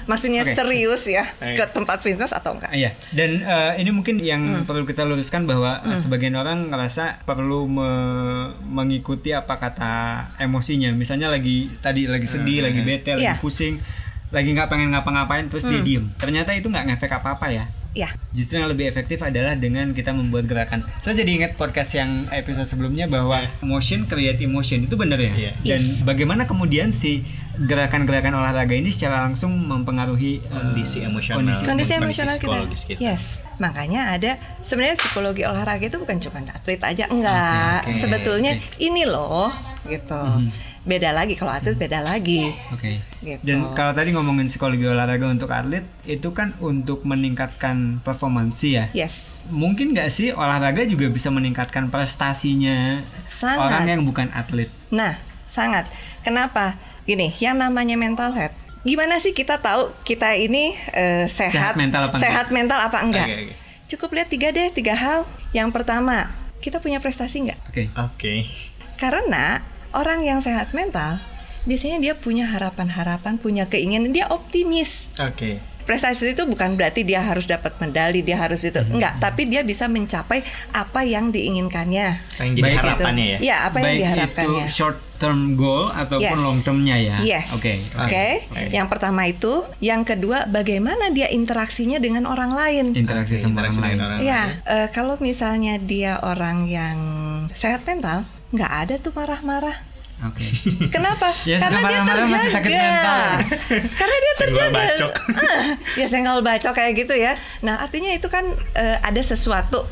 [0.03, 0.51] maksudnya Oke.
[0.51, 1.53] serius ya Oke.
[1.53, 2.73] ke tempat fitness atau enggak?
[2.73, 4.65] Iya, dan eh, ini mungkin yang Hmm.
[4.65, 9.93] perlu kita luruskan bahwa eh, sebagian orang ngerasa perlu me- mengikuti apa kata
[10.37, 10.89] emosinya.
[10.91, 13.37] Misalnya lagi tadi lagi sedih, lagi bete, lagi Iya.
[13.37, 13.77] pusing,
[14.29, 16.09] lagi nggak pengen ngapa-ngapain, terus dia diem.
[16.15, 17.65] Ternyata itu nggak ngefek apa-apa ya.
[17.93, 20.81] Ya, Justru yang lebih efektif adalah dengan kita membuat gerakan.
[20.99, 25.29] Saya jadi ingat podcast yang episode sebelumnya bahwa motion create emotion itu benar ya.
[25.29, 25.51] Iya.
[25.55, 26.01] Dan Yes.
[26.01, 27.21] bagaimana kemudian si
[27.55, 31.37] gerakan-gerakan olahraga ini secara langsung mempengaruhi eh, Kondisi emosional.
[31.37, 32.49] kondisi kondisi Kondisi emosional kita.
[32.49, 32.99] psikologis kita.
[32.99, 33.23] Yes,
[33.55, 37.79] makanya ada sebenarnya psikologi olahraga itu bukan cuma atlet aja enggak.
[37.79, 38.81] Oke, oke, Sebetulnya oke.
[38.81, 39.53] ini loh
[39.85, 40.23] gitu.
[40.83, 42.51] Beda lagi kalau atlet beda lagi.
[42.75, 42.99] Oke.
[43.23, 43.39] Gitu.
[43.39, 48.85] Dan kalau tadi ngomongin psikologi olahraga untuk atlet, itu kan untuk meningkatkan performansi ya.
[48.91, 49.39] Yes.
[49.47, 52.99] Mungkin nggak sih olahraga juga bisa meningkatkan prestasinya
[53.31, 53.63] Sangat.
[53.63, 54.67] orang yang bukan atlet?
[54.91, 55.15] Nah,
[55.47, 55.87] sangat.
[56.19, 56.75] Kenapa?
[57.07, 58.55] Gini, yang namanya mental health.
[58.83, 62.27] Gimana sih kita tahu kita ini eh, sehat, Sehat mental apa enggak?
[62.27, 63.27] sehat mental apa enggak?
[63.31, 63.55] Oke, oke.
[63.87, 65.23] Cukup lihat tiga deh, tiga hal.
[65.55, 66.27] Yang pertama,
[66.59, 67.59] kita punya prestasi nggak?
[67.71, 67.83] Oke.
[67.95, 68.33] Oke.
[68.99, 71.21] Karena orang yang sehat mental
[71.63, 75.07] biasanya dia punya harapan-harapan, punya keinginan, dia optimis.
[75.15, 75.63] Oke.
[75.83, 78.79] Prestasi itu bukan berarti dia harus dapat medali, dia harus itu.
[78.79, 78.95] Hmm.
[78.99, 80.39] Enggak, tapi dia bisa mencapai
[80.71, 82.23] apa yang diinginkannya.
[82.39, 82.83] Yang jadi Baik itu.
[82.87, 83.37] harapannya ya.
[83.43, 84.63] Ya, apa yang Baik diharapkannya.
[84.63, 86.39] itu short term goal ataupun Yes.
[86.39, 87.17] long termnya ya.
[87.19, 87.51] Yes.
[87.51, 87.79] Oke.
[87.95, 88.47] Oke.
[88.47, 88.63] Oke.
[88.71, 92.85] Yang pertama itu, yang kedua bagaimana dia interaksinya dengan orang lain.
[92.95, 93.99] Interaksi Oke, sama interaksi orang lain.
[94.03, 96.97] orang Ya, eh, kalau misalnya dia orang yang
[97.51, 99.75] sehat mental, nggak ada tuh marah-marah.
[100.23, 100.45] Oke.
[100.87, 101.27] Kenapa?
[101.49, 102.31] Ya, Karena dia terjaga.
[102.31, 103.19] masih sakit mental.
[103.99, 104.77] Karena dia Senggol terjaga.
[104.77, 105.11] bacok.
[105.33, 105.63] Ah,
[105.99, 107.33] ya senggol bacok kayak gitu ya.
[107.59, 109.83] Nah, artinya itu kan eh, ada sesuatu.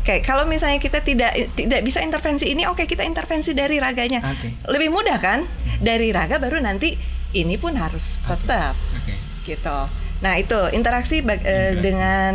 [0.00, 4.22] Kayak kalau misalnya kita tidak tidak bisa intervensi ini, oke kita intervensi dari raganya.
[4.22, 4.62] Oke.
[4.64, 5.42] Lebih mudah kan?
[5.76, 6.94] Dari raga baru nanti
[7.32, 9.14] ini pun harus tetap Oke.
[9.44, 9.78] gitu.
[10.20, 12.32] Nah itu interaksi bag- eh, dengan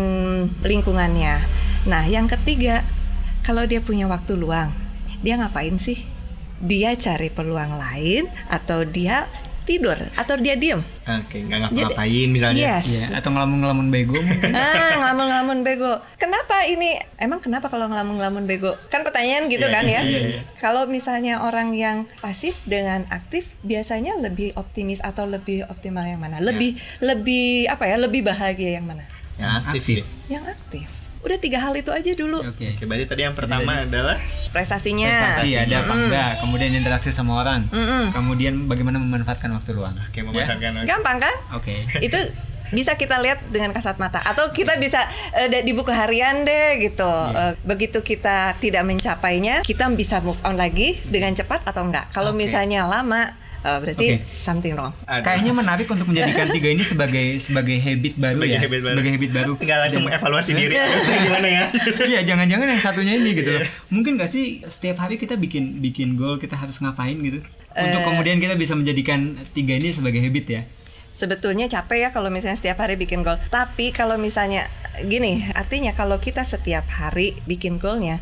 [0.60, 1.36] lingkungannya.
[1.86, 2.82] Nah yang ketiga,
[3.42, 4.74] kalau dia punya waktu luang,
[5.22, 6.02] dia ngapain sih?
[6.58, 9.28] Dia cari peluang lain atau dia
[9.66, 10.78] tidur atau dia diem?
[11.04, 12.62] Oke, nggak ngapa-ngapain misalnya.
[12.80, 12.86] Yes.
[12.86, 14.54] Ya, atau ngelamun-ngelamun bego mungkin.
[14.54, 15.90] Ah, ngelamun-ngelamun bego.
[16.16, 16.96] Kenapa ini?
[17.18, 18.78] Emang kenapa kalau ngelamun-ngelamun bego?
[18.88, 20.02] Kan pertanyaan gitu Iya, kan ya.
[20.06, 20.42] iya, iya.
[20.62, 26.38] Kalau misalnya orang yang pasif dengan aktif biasanya lebih optimis atau lebih optimal yang mana?
[26.38, 27.98] Lebih lebih apa ya?
[27.98, 29.04] Lebih bahagia yang mana?
[29.36, 29.96] Yang aktif, Aktif.
[29.98, 30.06] ya.
[30.30, 30.88] Yang aktif.
[31.26, 32.38] Udah tiga hal itu aja dulu.
[32.40, 32.78] Oke.
[32.78, 35.10] Oke, berarti tadi yang pertama adalah Prestasinya.
[35.10, 38.14] Prestasi ada apa enggak, kemudian interaksi sama orang, Mm-mm.
[38.14, 39.98] kemudian bagaimana memanfaatkan waktu luang.
[40.00, 40.24] Oke, Ya?
[40.24, 41.36] memanfaatkan Gampang kan?
[41.52, 41.90] Oke.
[42.00, 42.20] itu
[42.68, 46.78] bisa kita lihat dengan kasat mata atau kita bisa eh, da- di buku harian deh
[46.80, 47.06] gitu.
[47.06, 47.52] Iya.
[47.52, 52.10] Eh, begitu kita tidak mencapainya, kita bisa move on lagi dengan cepat atau enggak.
[52.10, 52.42] Kalau Oke.
[52.42, 53.34] misalnya lama,
[53.66, 54.18] eh, berarti Oke.
[54.30, 54.94] something wrong.
[55.04, 55.26] Aduh.
[55.26, 58.92] Kayaknya menarik untuk menjadikan tiga ini sebagai sebagai habit baru sebagai ya, habit baru.
[58.94, 59.54] sebagai habit baru.
[59.58, 60.74] Nggak langsung Dan- mengevaluasi diri.
[60.96, 61.64] Terus gimana ya?
[62.06, 63.50] Iya, jangan-jangan yang satunya ini gitu.
[63.50, 63.60] Iya.
[63.60, 63.70] loh.
[63.90, 67.42] Mungkin gak sih setiap hari kita bikin bikin goal kita harus ngapain gitu?
[67.74, 68.06] Untuk Eh.
[68.06, 69.20] kemudian kita bisa menjadikan
[69.52, 70.62] tiga ini sebagai habit ya.
[71.10, 73.40] Sebetulnya capek ya kalau misalnya setiap hari bikin goal.
[73.48, 74.68] Tapi kalau misalnya
[75.02, 78.20] gini, artinya kalau kita setiap hari bikin goalnya,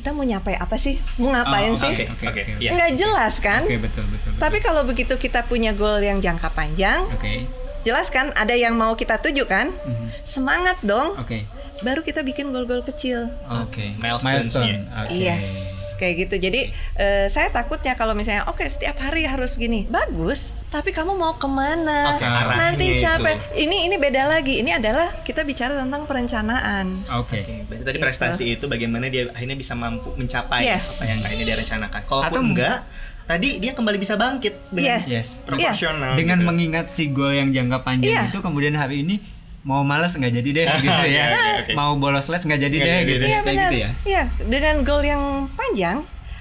[0.00, 0.96] kita mau nyapai apa sih?
[1.16, 1.92] Mau ngapain Oh, sih?
[1.92, 2.40] Oke, Oke, oke.
[2.40, 2.52] oke.
[2.58, 2.70] Iya.
[2.72, 3.62] Nggak jelas kan?
[3.62, 4.30] Oke, betul betul.
[4.32, 4.40] betul.
[4.40, 7.44] Tapi kalau begitu kita punya goal yang jangka panjang, Oke.
[7.80, 9.68] jelas kan ada yang mau kita tuju kan?
[9.70, 10.06] Mhm.
[10.24, 11.14] Semangat dong.
[11.14, 11.44] Oke.
[11.80, 13.32] Baru kita bikin goal-goal kecil.
[13.46, 13.96] Oke.
[13.96, 14.84] Milestones-nya.
[15.00, 15.16] Oke.
[15.16, 16.40] Yes, kayak gitu.
[16.40, 20.56] Jadi eh, saya takutnya kalau misalnya oke setiap hari harus gini, bagus.
[20.70, 22.16] Tapi kamu mau ke mana?
[22.16, 23.02] Arahnya Nanti itu.
[23.02, 23.36] capek.
[23.52, 24.58] Ini ini beda lagi.
[24.58, 27.04] Ini adalah kita bicara tentang perencanaan.
[27.20, 27.42] Oke.
[27.42, 30.96] Oke, berarti tadi prestasi itu bagaimana dia akhirnya bisa mampu mencapai Yes.
[30.96, 32.00] apa yang akhirnya dia rencanakan.
[32.06, 32.86] Kalaupun enggak,
[33.24, 35.20] tadi dia kembali bisa bangkit dengan Iya.
[35.20, 35.42] Yes.
[35.42, 36.14] proporsional.
[36.14, 36.46] Dengan gitu.
[36.46, 38.22] mengingat si goal yang jangka panjang Iya.
[38.30, 39.18] itu kemudian hari ini
[39.60, 41.26] mau malas nggak jadi deh gitu ya.
[41.32, 41.72] oke, oke.
[41.76, 43.24] Mau bolos les nggak jadi Nggak deh jadi gitu.
[43.24, 43.90] Iya Kayak gitu ya.
[44.08, 45.98] Iya, dengan goal yang panjang,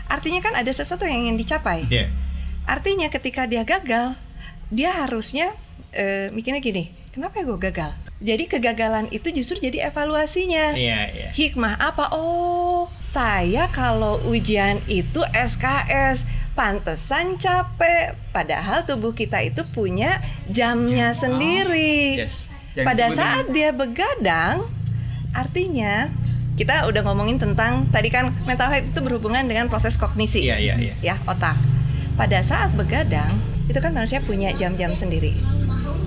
[0.07, 1.83] artinya kan ada sesuatu yang ingin dicapai.
[1.91, 2.07] Iya.
[2.63, 4.15] Artinya ketika dia gagal,
[4.71, 5.51] dia harusnya
[5.91, 7.91] eh, mikirnya gini, kenapa ya gue gagal?
[8.19, 10.75] Jadi kegagalan itu justru jadi evaluasinya.
[10.75, 11.29] Iya, iya.
[11.31, 12.11] Hikmah apa?
[12.11, 18.19] Oh, saya kalau ujian itu SKS, pantesan capek.
[18.35, 20.19] Padahal tubuh kita itu punya
[20.51, 21.19] jamnya Jam.
[21.31, 22.27] sendiri.
[22.27, 22.48] Yes.
[22.79, 24.55] Yang Pada saat dia begadang,
[25.35, 26.07] artinya
[26.59, 30.75] kita udah ngomongin tentang tadi kan mental health itu berhubungan dengan proses kognisi Iya, iya,
[30.75, 30.93] iya.
[30.99, 31.55] ya otak.
[32.19, 33.39] Pada saat begadang
[33.71, 35.35] itu kan manusia punya jam-jam sendiri.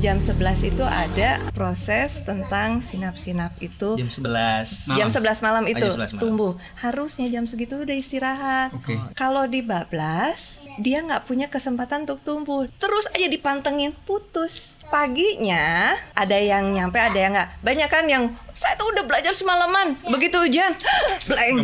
[0.02, 4.98] Jam 11 itu ada proses tentang sinap-sinap itu Jam 11.
[4.98, 6.18] jam 11 malam itu jam 11 malam.
[6.18, 6.52] tumbuh.
[6.74, 8.74] Harusnya jam segitu udah istirahat.
[8.74, 8.98] Oke.
[9.14, 12.66] Kalau dibablas, dia nggak punya kesempatan untuk tumbuh.
[12.82, 14.74] Terus aja dipantengin, putus.
[14.90, 17.62] Paginya ada yang nyampe, ada yang nggak.
[17.62, 19.94] Banyak kan yang saya tuh udah belajar semalaman.
[20.10, 20.74] Begitu ujian,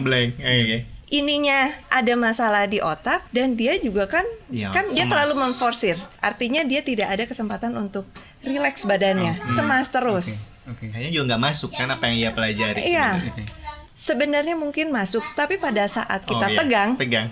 [0.07, 0.39] blank.
[0.39, 0.79] Eh, Oke.
[1.09, 5.97] ininya ada masalah di otak dan dia juga kan Iya, kan dia terlalu memforsir.
[6.21, 8.05] Artinya dia tidak ada kesempatan untuk
[8.41, 10.49] rileks badannya, cemas terus.
[10.65, 10.89] Oke.
[10.89, 12.81] Kayaknya juga nggak masuk kan apa yang ia pelajari.
[12.87, 13.09] Iya.
[13.95, 14.55] sebenarnya.
[14.55, 16.59] Mungkin masuk, tapi pada saat kita Oh, iya.
[16.59, 17.29] pegang Pegang.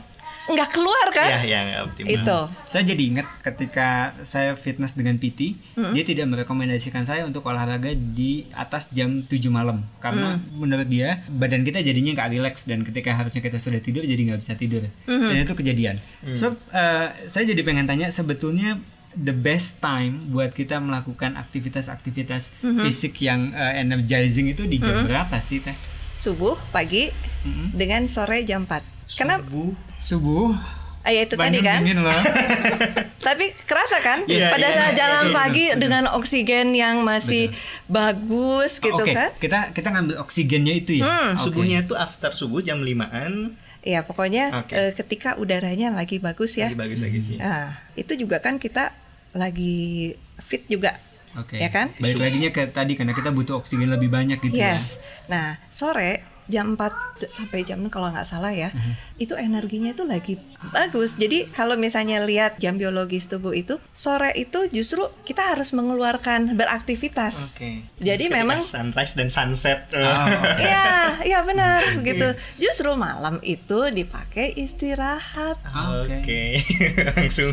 [0.47, 1.27] nggak keluar kan?
[1.27, 2.11] Iya, iya, nggak optimal.
[2.13, 2.39] Itu.
[2.65, 3.89] Saya jadi ingat ketika
[4.23, 9.83] saya fitness dengan PT, dia tidak merekomendasikan saya untuk olahraga di atas jam 7 malam
[9.99, 14.23] karena menurut dia badan kita jadinya nggak rileks dan ketika harusnya kita sudah tidur jadi
[14.23, 15.99] nggak bisa tidur dan itu kejadian.
[16.33, 18.79] So eh, saya jadi pengen tanya sebetulnya
[19.17, 22.53] the best time buat kita melakukan aktivitas-aktivitas
[22.85, 25.75] fisik yang eh, energizing itu di jam berapa sih teh?
[26.17, 27.13] Subuh, pagi,
[27.77, 28.81] dengan sore jam 4
[29.21, 29.71] Karena Subuh.
[30.01, 30.49] Subuh.
[31.07, 31.79] ah, ya itu tadi Bandung kan.
[31.87, 32.21] dingin loh.
[33.31, 34.27] Tapi kerasa kan?
[34.27, 37.55] Iya, pada iya, saat iya, jalan iya, pagi dengan oksigen yang masih
[37.87, 39.31] bagus gitu Oke, kan?
[39.39, 41.07] kita kita ngambil oksigennya itu ya.
[41.39, 41.47] Oke.
[41.47, 43.55] Subuhnya itu after subuh jam 5-an.
[43.87, 44.75] Iya, pokoknya Oke.
[44.75, 46.67] eh, ketika udaranya lagi bagus ya.
[46.75, 47.39] Lagi bagus lagi sih.
[47.39, 48.91] Nah, itu juga kan kita
[49.37, 50.97] lagi fit juga.
[51.37, 51.61] Oke.
[51.61, 51.93] Ya kan?
[52.01, 54.81] Balik laginya ke tadi karena kita butuh oksigen lebih banyak gitu ya.
[54.81, 54.97] Yes.
[55.29, 58.93] Nah, sore jam 4 sampai jam 6 kalau nggak salah ya, Mhm.
[59.19, 60.39] itu energinya itu lagi
[60.71, 61.19] bagus.
[61.19, 67.51] Jadi kalau misalnya lihat jam biologis tubuh itu, sore itu justru kita harus mengeluarkan beraktivitas.
[67.51, 67.91] Oke.
[67.99, 69.91] Jadi memang- sunrise dan sunset.
[69.91, 69.99] Oh.
[70.57, 72.31] Iya, iya benar gitu.
[72.63, 75.59] Justru malam itu dipakai istirahat.
[76.07, 76.63] Oke.
[77.19, 77.53] Langsung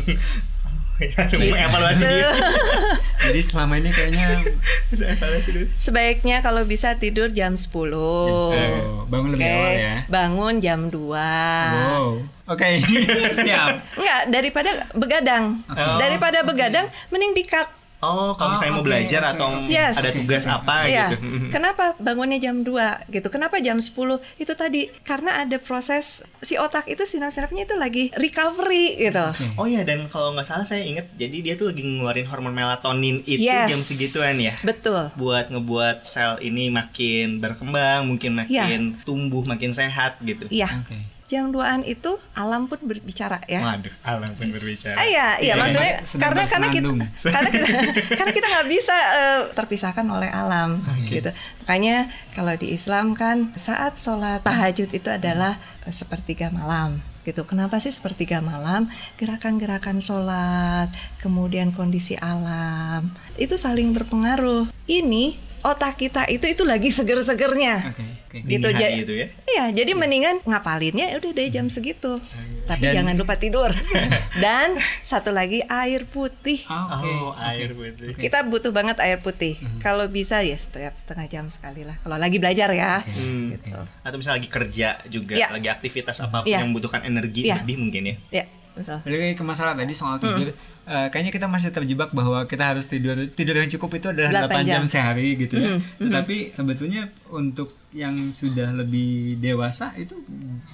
[1.12, 2.40] Mengevaluasi diri.
[3.28, 4.44] Jadi selama ini kayaknya
[4.92, 5.50] Evaluasi.
[5.76, 7.68] Sebaiknya kalau bisa tidur jam 10.
[7.92, 9.94] oh, bangun lebih Oke, awal ya.
[10.08, 10.96] bangun jam 2.
[10.96, 12.06] Wow.
[12.44, 12.84] Oke,
[13.40, 13.80] siap.
[13.96, 15.44] Enggak, daripada begadang.
[15.68, 15.96] Oh.
[15.96, 17.68] Daripada begadang mending di-cut.
[18.04, 19.48] Oh, kalau Oh, misalnya mau oke, belajar oke, atau.
[19.66, 19.94] Yes.
[19.96, 21.06] ada tugas apa Iya.
[21.08, 21.16] gitu.
[21.48, 22.76] Kenapa bangunnya jam 2
[23.08, 23.28] gitu?
[23.28, 23.90] Kenapa jam 10?
[24.36, 29.24] Itu tadi karena ada proses si otak itu sinap-sinapnya itu lagi recovery gitu.
[29.54, 33.24] Oh iya dan kalau nggak salah saya ingat jadi dia tuh lagi ngeluarin hormon melatonin
[33.24, 33.70] itu Yes.
[33.70, 34.52] jam segituan ya.
[34.60, 35.08] Betul.
[35.14, 40.44] Buat ngebuat sel ini makin berkembang, mungkin makin tumbuh, makin sehat gitu.
[40.46, 40.84] Iya.
[40.84, 41.13] Oke.
[41.24, 43.64] Jam 2an itu alam pun berbicara ya.
[43.64, 44.96] Waduh, alam pun berbicara.
[45.00, 46.90] Ah, iya, iya, Iya, maksudnya sedang karena karena kita
[47.34, 47.68] karena kita
[48.12, 51.30] karena kita nggak bisa eh, terpisahkan oleh alam gitu.
[51.64, 55.56] Makanya kalau di Islam kan saat sholat tahajud itu adalah
[55.88, 57.48] eh, sepertiga malam gitu.
[57.48, 58.84] Kenapa sih sepertiga malam?
[59.16, 60.92] Gerakan-gerakan sholat,
[61.24, 63.08] kemudian kondisi alam
[63.40, 64.68] itu saling berpengaruh.
[64.84, 67.74] Ini otak kita itu itu lagi seger-segernya.
[67.88, 68.38] Oke, oke.
[68.38, 69.26] Dini Gitu, hari ja- itu ya.
[69.46, 72.20] Iya, jadi mendingan ngapalinnya ya udah dari jam segitu.
[72.64, 73.70] Tapi Dan- jangan lupa tidur.
[74.36, 76.64] Dan satu lagi air putih.
[76.66, 77.08] Ah, Oke.
[77.08, 78.12] Oh, air putih.
[78.14, 79.54] Kita butuh banget air putih.
[79.78, 81.96] Kalau bisa ya setiap setengah jam sekali lah.
[81.98, 83.00] Kalau lagi belajar ya.
[83.00, 83.54] Hmm.
[83.54, 83.72] Gitu.
[84.02, 85.48] Atau misalnya lagi kerja juga, Iya.
[85.50, 86.60] lagi aktivitas apa pun Iya.
[86.60, 87.60] yang membutuhkan energi Iya.
[87.60, 88.16] lebih mungkin ya.
[88.32, 88.44] Ya,
[88.74, 88.98] betul.
[89.02, 90.50] Balik lagi ke masalah tadi soal tidur,
[90.84, 94.38] eh, kayaknya kita masih terjebak bahwa kita harus tidur tidur yang cukup itu adalah 8
[94.50, 94.74] Delapan jam.
[94.82, 94.84] jam.
[94.90, 95.78] sehari gitu ya.
[95.96, 100.18] Tetapi sebetulnya untuk yang sudah lebih dewasa itu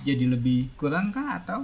[0.02, 1.60] jadi lebih kurang kah atau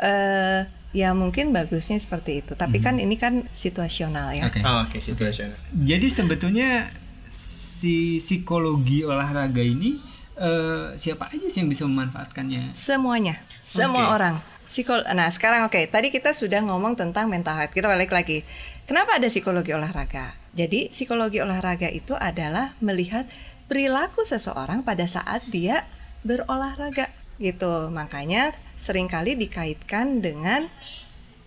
[0.00, 0.60] Eh,
[0.96, 2.56] ya mungkin bagusnya seperti itu.
[2.56, 4.48] Tapi kan ini kan situasional ya.
[4.48, 4.64] Oke.
[4.64, 5.52] Oh, Oke, situasional.
[5.76, 6.88] Jadi sebetulnya
[7.28, 10.00] si psikologi olahraga ini
[10.40, 12.72] eh, siapa aja sih yang bisa memanfaatkannya?
[12.72, 14.14] Semuanya, semua Oke.
[14.16, 14.34] orang.
[14.70, 17.74] Psikol nah sekarang oke, tadi kita sudah ngomong tentang mental health.
[17.74, 18.46] Kita balik lagi.
[18.86, 20.30] Kenapa ada psikologi olahraga?
[20.54, 23.26] Jadi psikologi olahraga itu adalah melihat
[23.66, 25.82] perilaku seseorang pada saat dia
[26.22, 27.10] berolahraga
[27.42, 27.90] gitu.
[27.90, 30.70] Makanya sering kali dikaitkan dengan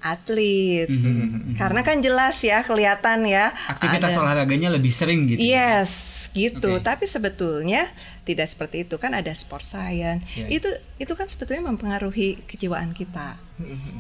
[0.04, 0.92] atlet.
[1.56, 3.56] Karena kan jelas ya, kelihatan ya.
[3.72, 5.40] Aktivitas ada- olahraganya lebih sering gitu.
[5.40, 6.70] Yes, gitu.
[6.74, 6.82] Oke.
[6.82, 7.88] Tapi sebetulnya
[8.24, 10.26] tidak seperti itu kan ada sport science.
[10.34, 10.50] Ya.
[10.50, 13.38] Itu itu kan sebetulnya mempengaruhi kejiwaan kita.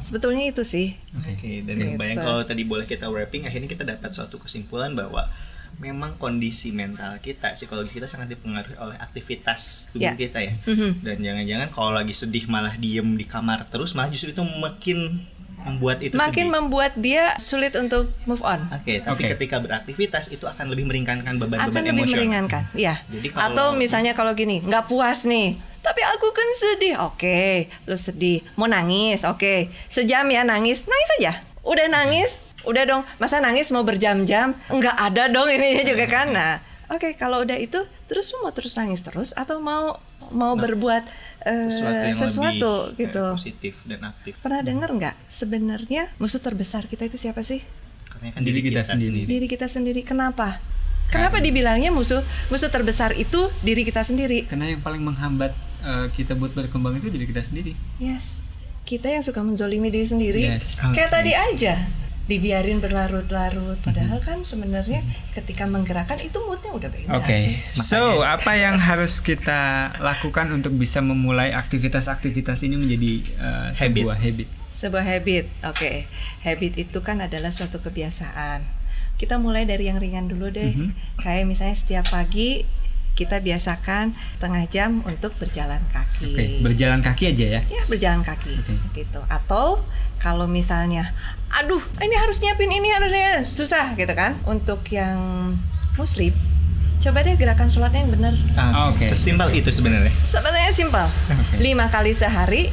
[0.01, 0.97] Sebetulnya itu sih.
[1.15, 2.01] Oke, dan yang Gitu.
[2.01, 5.29] bayang kalau tadi boleh kita wrapping, akhirnya kita dapat suatu kesimpulan bahwa
[5.73, 10.13] memang kondisi mental kita, psikologis kita sangat dipengaruhi oleh aktivitas tubuh Ya.
[10.13, 10.53] kita ya.
[10.65, 11.01] Mhm.
[11.01, 15.25] Dan jangan-jangan kalau lagi sedih malah diem di kamar terus, malah justru itu makin
[15.63, 16.53] membuat itu Makin sedih.
[16.53, 18.67] membuat dia sulit untuk move on.
[18.69, 19.31] Oke, tapi Oke.
[19.33, 22.13] ketika beraktivitas itu akan lebih meringankan Akan beban-beban lebih emosional.
[22.13, 22.95] meringankan, iya.
[23.07, 26.95] Jadi kalau- Atau misalnya kalau gini, nggak puas nih, tapi aku kan sedih.
[27.01, 27.41] Oke,
[27.83, 28.43] lu sedih.
[28.53, 29.67] Mau nangis, oke.
[29.87, 31.33] Sejam ya nangis, nangis aja.
[31.61, 33.01] Udah nangis, udah dong.
[33.17, 34.55] Masa nangis mau berjam-jam?
[34.67, 36.27] Nggak ada dong ini juga kan.
[36.29, 39.95] Nah, oke kalau udah itu, terus lu mau terus nangis terus atau mau
[40.33, 41.03] mau berbuat
[41.45, 43.25] eh, sesuatu yang sesuatu lebih eh, gitu.
[43.37, 44.33] positif dan aktif.
[44.41, 45.15] Pernah dengar nggak?
[45.29, 47.61] Sebenarnya musuh terbesar kita itu siapa sih?
[48.09, 49.21] Katanya kan Diri kita sendiri.
[49.29, 50.01] diri kita sendiri.
[50.01, 50.59] Kenapa?
[51.13, 54.49] Kenapa dibilangnya musuh musuh terbesar itu diri kita sendiri?
[54.49, 55.53] Karena yang paling menghambat
[55.85, 57.77] eh, kita buat berkembang itu diri kita sendiri.
[58.01, 58.41] Yes.
[58.83, 60.43] Kita yang suka menzolimi diri sendiri.
[60.57, 60.81] Yes.
[60.81, 61.15] Kayak Oke.
[61.15, 61.73] tadi aja
[62.23, 63.75] dibiarin berlarut-larut.
[63.83, 65.03] Padahal kan sebenarnya
[65.35, 67.07] ketika menggerakkan itu moodnya udah beda.
[67.19, 74.03] Oke, so apa yang harus kita lakukan untuk bisa memulai aktivitas-aktivitas ini menjadi eh, Habit.
[74.03, 74.47] sebuah habit?
[74.73, 75.45] Sebuah habit.
[75.67, 75.91] Oke.
[76.43, 78.63] Habit itu kan adalah suatu kebiasaan.
[79.19, 80.73] Kita mulai dari yang ringan dulu deh.
[81.21, 82.65] Kayak misalnya setiap pagi
[83.13, 86.29] kita biasakan setengah jam untuk berjalan kaki.
[86.29, 87.61] Oke, berjalan kaki aja ya.
[87.63, 88.73] ya berjalan kaki Oke.
[88.95, 89.85] gitu atau
[90.17, 91.13] kalau misalnya
[91.51, 95.19] aduh ini harus nyiapin ini harusnya susah gitu kan untuk yang
[95.93, 96.33] muslim
[96.97, 99.03] coba deh gerakan sholatnya yang benar Ah, Oke.
[99.03, 100.09] Sesimpel itu sebenarnya.
[100.23, 101.59] sebenarnya simpel Oke.
[101.59, 102.71] lima kali sehari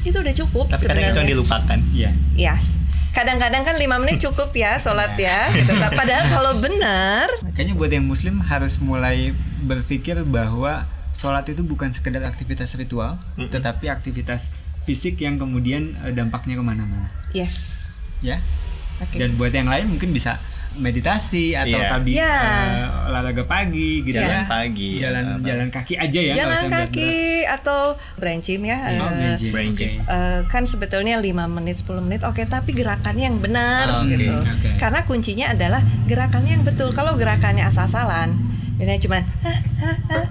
[0.00, 1.78] itu udah cukup Tapi kadang itu yang dilupakan.
[1.90, 2.10] Iya.
[2.38, 2.76] yes
[3.14, 5.70] kadang-kadang kan lima menit cukup ya sholat ya gitu.
[5.72, 7.30] padahal kalau benar.
[7.54, 9.30] Kayaknya buat yang muslim harus mulai
[9.62, 14.50] berpikir bahwa sholat itu bukan sekedar aktivitas ritual, tetapi aktivitas
[14.82, 17.86] fisik yang kemudian eh, dampaknya ke mana-mana, yes.
[18.20, 18.42] Ya.
[19.00, 19.16] oke.
[19.16, 20.42] Dan buat yang lain mungkin bisa
[20.76, 21.88] meditasi atau Iya.
[21.88, 22.36] tadi Iya.
[22.36, 24.42] eh, olahraga pagi gitu Jalan ya.
[24.44, 25.44] pagi, Jalan apa.
[25.44, 26.34] jalan kaki aja ya.
[26.34, 27.12] jalan kaki
[27.44, 27.80] atau
[28.14, 29.90] brain gym ya Oh, eh, brain gym, brain gym.
[30.00, 34.34] Eh, kan sebetulnya 5 menit 10 menit oke tapi gerakannya yang benar Oke, gitu.
[34.34, 34.70] oke.
[34.76, 36.90] Karena kuncinya adalah gerakannya yang betul.
[36.90, 38.34] Kalau gerakannya asal-asalan,
[38.74, 40.26] misalnya cuman "Hah, hah, hah,"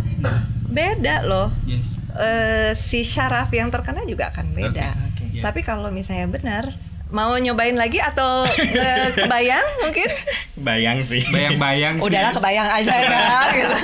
[0.65, 1.49] beda loh.
[1.63, 1.95] Yes.
[2.13, 4.89] Eh, si syaraf yang terkena juga akan beda.
[5.09, 5.25] Oke, oke.
[5.33, 5.41] Ya.
[5.41, 6.63] Tapi kalau misalnya benar,
[7.13, 10.09] mau nyobain lagi atau eh, kebayang mungkin?
[10.57, 11.21] Bayang sih.
[11.23, 12.03] Bayang-bayang sih.
[12.03, 13.21] Udahlah kebayang aja ya
[13.61, 13.77] gitu.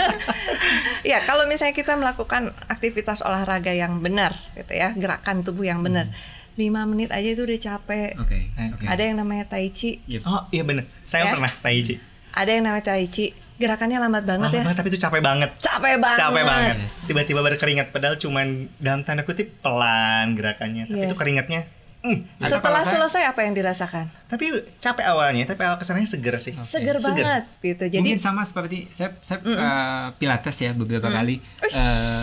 [1.06, 6.10] ya kalau misalnya kita melakukan aktivitas olahraga yang benar gitu ya, gerakan tubuh yang benar.
[6.58, 8.20] 5 menit aja itu udah capek.
[8.20, 8.52] Oke.
[8.52, 8.64] Oke.
[8.76, 8.84] oke.
[8.84, 10.22] Ada yang namanya tai chi, Yep.
[10.26, 10.84] Oh iya bener.
[11.06, 11.32] Saya Ya.
[11.32, 11.96] pernah tai chi.
[12.30, 13.32] ada yang namanya tai chi.
[13.56, 14.64] Gerakannya lambat banget Lama ya.
[14.64, 15.50] banget, tapi itu capek banget.
[15.60, 16.18] Capek banget.
[16.18, 16.76] Capek banget.
[17.06, 20.84] Tiba-tiba berkeringat padahal cuman dalam tanda kutip pelan gerakannya.
[20.88, 21.08] Tapi Iya.
[21.08, 21.62] itu keringatnya
[22.00, 24.08] Atau Setelah selesai apa yang dirasakan?
[24.26, 24.46] Tapi
[24.80, 26.56] capek awalnya, tapi awal kesannya seger sih.
[26.64, 27.84] Seger banget gitu.
[27.92, 31.44] Jadi Mungkin sama seperti saya, saya eh, pilates ya beberapa kali.
[31.60, 31.76] Ush,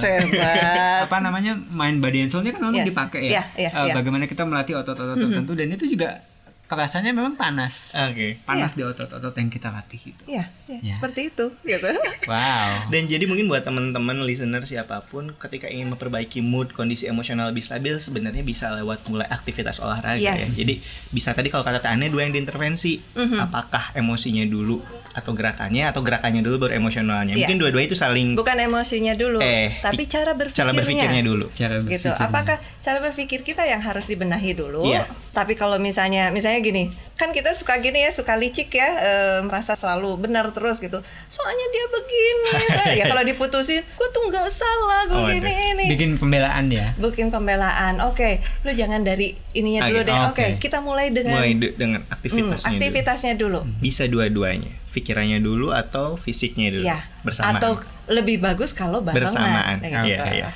[0.03, 1.05] Eh, hebat.
[1.07, 2.89] apa namanya main body and soul-nya kan memang Yes.
[2.89, 3.31] dipakai ya.
[3.31, 3.95] Iya, iya, Eh, iya.
[3.95, 6.25] Bagaimana kita melatih otot-otot tertentu dan itu juga
[6.67, 7.95] kerasanya memang panas.
[7.95, 8.43] Oke.
[8.43, 10.23] Panas di otot-otot yang kita latih itu.
[10.27, 10.93] ya, ya, Ya.
[10.93, 11.87] seperti itu gitu.
[12.27, 12.91] Wow.
[12.91, 17.63] Dan jadi mungkin buat teman-teman listener siapa pun ketika ingin memperbaiki mood, kondisi emosional lebih
[17.63, 20.35] stabil sebenarnya bisa lewat mulai aktivitas olahraga ya.
[20.35, 20.55] Yes.
[20.55, 20.75] Jadi
[21.13, 22.99] bisa tadi kalau kata Tanya dua yang diintervensi.
[23.15, 27.33] Apakah emosinya dulu atau gerakannya atau gerakannya dulu baru emosionalnya.
[27.33, 27.47] Iya.
[27.47, 30.61] Mungkin dua-duanya itu saling Bukan emosinya dulu, Eh, tapi cara berpikirnya.
[30.61, 31.47] cara berpikirnya dulu.
[31.55, 31.85] Cara gitu.
[31.89, 32.21] berpikirnya.
[32.21, 34.85] Apakah cara berpikir kita yang harus dibenahi dulu?
[34.85, 35.09] Iya.
[35.33, 39.73] Tapi kalau misalnya, misalnya gini, kan kita suka gini ya, suka licik ya, eh, merasa
[39.73, 40.99] selalu benar terus gitu.
[41.27, 42.53] Soalnya dia begini,
[43.01, 45.85] ya kalau diputusin, gue tuh nggak salah, gue Oh, gini ini.
[45.89, 46.93] bikin pembelaan ya?
[46.95, 47.99] Bikin pembelaan.
[48.03, 50.07] Oke, lu jangan dari ininya dulu Oke.
[50.07, 50.19] deh.
[50.19, 50.47] Oke, Oke.
[50.61, 52.77] kita mulai dengan mulai de- dengan hmm, aktivitasnya dulu.
[52.77, 53.61] aktivitasnya dulu.
[53.79, 57.01] Bisa dua-duanya, pikirannya dulu atau fisiknya dulu Ya.
[57.23, 57.57] bersamaan.
[57.57, 59.27] Atau lebih bagus kalau barengan.
[59.27, 59.77] Bersamaan.
[59.83, 59.99] Gitu.
[60.07, 60.49] Iya, iya.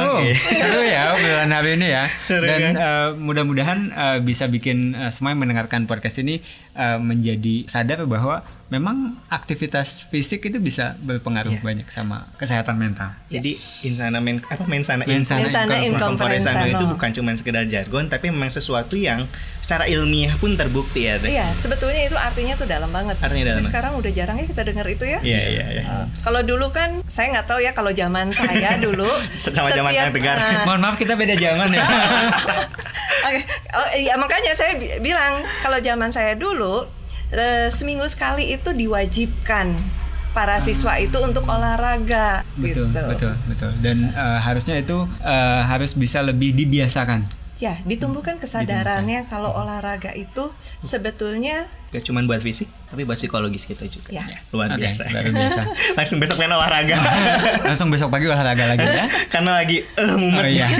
[0.00, 0.32] Oh, Oke.
[0.32, 2.04] seru ya obrolan hari ini ya.
[2.24, 2.74] Seru Dan kan?
[2.76, 6.40] eh, mudah-mudahan eh, bisa bikin eh, semua yang mendengarkan podcast ini
[6.72, 8.40] eh, menjadi sadar bahwa
[8.70, 11.60] memang aktivitas fisik itu bisa berpengaruh Iya.
[11.60, 13.10] banyak sama kesehatan mental.
[13.26, 18.30] Jadi insana men apa mensana Mensana Mensana in in itu bukan cuma sekedar jargon tapi
[18.30, 19.26] memang sesuatu yang
[19.58, 21.18] secara ilmiah pun terbukti ya.
[21.18, 23.18] Iya, sebetulnya itu artinya tuh dalam banget.
[23.18, 23.58] Artinya dalam.
[23.58, 25.18] Tapi sekarang udah jarang ya kita dengar itu ya.
[25.20, 25.82] Iya iya iya.
[26.20, 30.14] Kalau dulu kan saya nggak tahu ya kalau zaman saya dulu Sama zaman setiap- Kang
[30.14, 30.36] Tegar.
[30.38, 31.82] Nah, Mohon maaf kita beda zaman ya.
[33.20, 33.40] Oke,
[33.74, 36.86] oh, iya makanya saya bi- bilang kalau zaman saya dulu
[37.32, 39.74] eh, seminggu sekali itu diwajibkan
[40.30, 43.02] para siswa itu untuk olahraga betul, gitu.
[43.10, 43.70] betul, betul.
[43.82, 47.26] Dan eh, harusnya itu eh, harus bisa lebih dibiasakan.
[47.60, 50.48] Ya, ditumbuhkan kesadarannya kalau olahraga itu
[50.80, 54.14] sebetulnya Gak cuma buat fisik tapi buat psikologis kita juga.
[54.14, 54.24] Ya.
[54.54, 55.10] Luar Oke, biasa.
[55.10, 55.62] luar biasa.
[55.98, 56.96] Langsung besok main olahraga.
[57.68, 59.04] Langsung besok pagi olahraga lagi ya.
[59.34, 60.54] Karena lagi eh Oh mumet.
[60.54, 60.70] iya.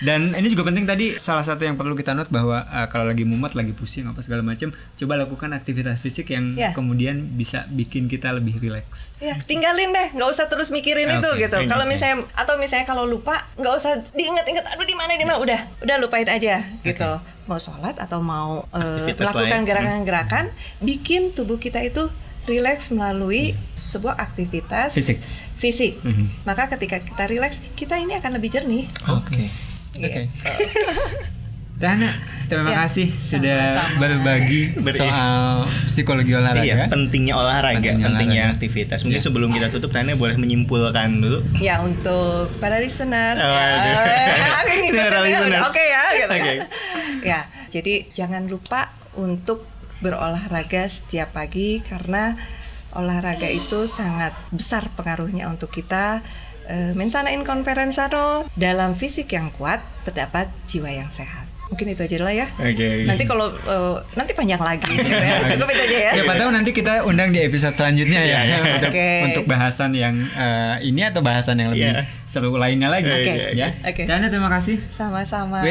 [0.00, 3.22] Dan ini juga penting tadi salah satu yang perlu kita note bahwa uh, kalau lagi
[3.22, 6.72] mumet, lagi pusing apa segala macam, coba lakukan aktivitas fisik yang Ya.
[6.72, 9.12] kemudian bisa bikin kita lebih rileks.
[9.18, 11.52] Ya, tinggalin deh, nggak usah terus mikirin Oke, itu gitu.
[11.54, 14.64] oke, Kalau misalnya atau misalnya kalau lupa, nggak usah diingat-ingat.
[14.66, 17.10] Aduh di mana di mana, udah, udah lupain aja gitu.
[17.44, 19.68] Mau sholat atau mau Aktivitas melakukan lain.
[19.68, 20.44] gerakan-gerakan,
[20.80, 22.08] bikin tubuh kita itu
[22.42, 25.20] rileks melalui sebuah aktivitas Fisik.
[25.54, 26.00] Fisik.
[26.00, 26.40] Mhm.
[26.42, 28.88] Maka ketika kita rileks, kita ini akan lebih jernih.
[29.06, 29.69] Oke.
[30.02, 30.22] Oke.
[31.80, 32.12] Dana,
[32.44, 34.00] terima Ya, kasih sudah sama-sama.
[34.04, 36.60] berbagi Ber- soal psikologi olahraga.
[36.60, 38.56] Iya, pentingnya olahraga, Pentingnya pentingnya, olahraga.
[38.60, 38.98] aktivitas.
[39.00, 39.24] Mungkin Iya.
[39.24, 41.40] sebelum kita tutup, Tanya boleh menyimpulkan dulu.
[41.56, 43.80] Ya untuk para listener, Oh, ya,
[45.08, 46.28] Para ya, oke ya, gitu.
[46.30, 46.54] Oke.
[47.24, 47.40] Ya,
[47.70, 49.64] jadi jangan lupa untuk
[50.00, 52.36] berolahraga setiap pagi karena
[52.92, 56.20] olahraga itu sangat besar pengaruhnya untuk kita.
[56.70, 61.50] Eh, Mensana in conference sano, dalam fisik yang kuat terdapat jiwa yang sehat.
[61.66, 62.46] Mungkin itu aja lah ya.
[62.58, 63.06] Oke.
[63.06, 65.50] Nanti kalau eh, nanti panjang lagi, gitu ya.
[65.50, 66.10] cukup itu aja ya.
[66.18, 68.38] Siapa tahu nanti kita undang di episode selanjutnya ya
[68.74, 69.10] untuk, Oke.
[69.26, 72.06] untuk bahasan yang eh, ini atau bahasan yang lebih Iya.
[72.26, 73.10] seru lainnya lagi.
[73.10, 73.34] Oke.
[73.54, 73.74] Ya.
[73.82, 74.02] Oke.
[74.06, 74.78] Dana terima kasih.
[74.90, 75.62] Sama-sama.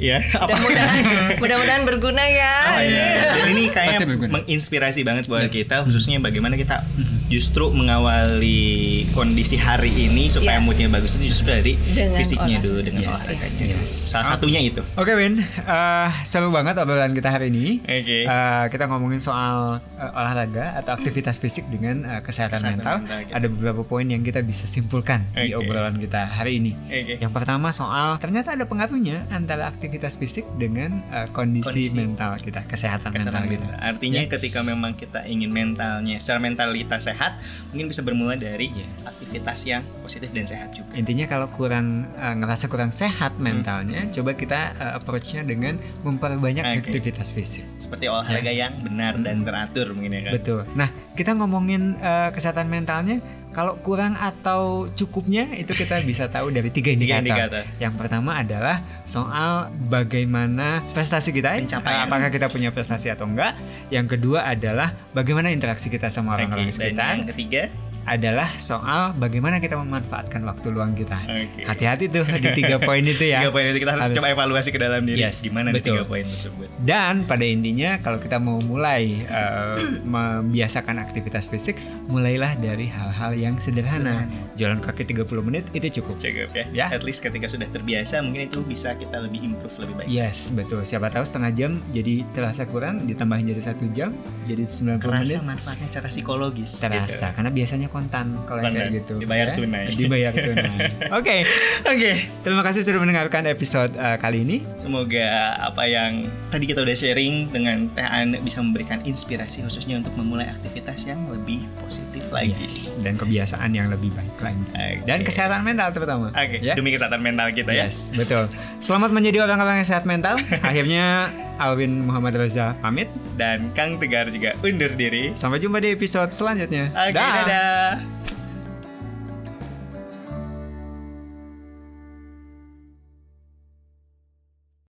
[0.00, 0.48] Ya, apa?
[0.50, 1.00] Mudah-mudahan
[1.36, 2.52] mudah-mudahan berguna ya.
[2.66, 2.88] Oh, ini.
[2.90, 3.12] iya.
[3.30, 6.88] Dan ini kayaknya menginspirasi banget buat kita khususnya bagaimana kita
[7.28, 8.64] justru mengawali
[9.10, 10.64] kondisi hari ini supaya Iya.
[10.64, 12.66] moodnya bagus itu justru dari Dengan fisiknya olahraga.
[12.66, 13.64] dulu dengan Yes, olahraganya.
[13.76, 13.90] yes.
[14.08, 14.80] Salah satunya itu.
[14.94, 17.78] Oke Win, Eh, seru banget obrolan kita hari ini.
[17.80, 18.24] Oke.
[18.24, 22.96] Eh, kita ngomongin soal eh, olahraga atau aktivitas fisik dengan eh, kesehatan, Kesehatan mental.
[23.04, 23.34] mental kita.
[23.36, 25.60] Ada beberapa poin yang kita bisa simpulkan di Oke.
[25.62, 26.72] obrolan kita hari ini.
[26.80, 27.20] Oke.
[27.20, 31.96] Yang pertama soal ternyata ada pengaruhnya antara aktivitas fisik dengan eh, kondisi, Kondisi.
[31.96, 33.66] mental kita, kesehatan, Kesehatan mental kita.
[33.80, 37.40] Artinya ketika memang kita ingin mentalnya secara mentalitas sehat,
[37.72, 39.02] mungkin bisa bermula dari Yes.
[39.02, 40.92] aktivitas yang positif dan sehat juga.
[40.94, 46.76] Intinya kalau kurang eh, ngerasa kurang sehat mentalnya, coba kita eh, approach-nya dengan memperbanyak Oke.
[46.86, 47.64] aktivitas fisik.
[47.80, 50.32] Seperti olahraga yang benar dan teratur mungkin ya kan.
[50.36, 50.62] Betul.
[50.76, 53.18] Nah, kita ngomongin eh, kesehatan mentalnya,
[53.50, 57.26] kalau kurang atau cukupnya itu kita bisa tahu dari tiga Tiga indikator.
[57.50, 57.62] indikator.
[57.78, 62.06] Yang pertama adalah soal bagaimana prestasi kita, eh, Pencapaian.
[62.06, 63.58] apakah kita punya prestasi atau enggak.
[63.88, 67.18] Yang kedua adalah bagaimana interaksi kita sama orang-orang sekitar.
[67.18, 67.62] yang ketiga,
[68.04, 71.20] adalah soal bagaimana kita memanfaatkan waktu luang kita.
[71.24, 71.62] Oke.
[71.64, 73.44] Hati-hati tuh di tiga poin itu ya.
[73.44, 75.20] Tiga poin itu kita harus, coba evaluasi ke dalam diri.
[75.20, 76.00] Yes, Gimana betul.
[76.00, 76.68] tiga poin tersebut?
[76.80, 81.76] Dan pada intinya kalau kita mau mulai eh, membiasakan aktivitas fisik,
[82.08, 84.24] mulailah dari hal-hal yang sederhana.
[84.56, 86.16] Jalan kaki 30 menit itu cukup.
[86.20, 86.64] Cukup ya.
[86.72, 86.86] Ya.
[86.90, 90.08] At least ketika sudah terbiasa mungkin itu bisa kita lebih improve lebih baik.
[90.08, 90.82] Yes, betul.
[90.84, 94.10] Siapa tahu setengah jam jadi terasa kurang, ditambahin jadi satu jam,
[94.46, 95.42] jadi 90 Kerasa menit.
[95.44, 96.70] manfaatnya secara psikologis.
[96.80, 97.36] Terasa, gitu.
[97.36, 99.18] karena biasanya kontan kalau yang kayak gitu.
[99.18, 99.84] Dibayar tunai.
[100.00, 100.78] Dibayar tunai.
[101.18, 101.36] Oke,
[101.84, 102.10] Oke.
[102.40, 104.56] terima kasih sudah mendengarkan episode eh, kali ini.
[104.78, 105.26] Semoga
[105.60, 110.48] apa yang tadi kita udah sharing dengan Teh An bisa memberikan inspirasi khususnya untuk memulai
[110.48, 112.54] aktivitas yang lebih positif lagi.
[112.56, 114.64] Yes, dan kebiasaan yang lebih baik lagi.
[114.70, 115.04] Oke.
[115.04, 116.30] Dan kesehatan mental terutama.
[116.30, 116.78] Oke, Ya?
[116.78, 117.90] demi kesehatan mental kita ya.
[117.90, 118.46] Yes, betul.
[118.78, 120.38] Selamat menjadi orang-orang yang sehat mental.
[120.62, 121.28] Akhirnya
[121.60, 123.12] Alvin Muhammad Reza pamit.
[123.36, 125.36] Dan Kang Tegar juga undur diri.
[125.36, 126.88] Sampai jumpa di episode selanjutnya.
[126.90, 127.32] Oke, Dah.
[127.44, 127.90] dadah.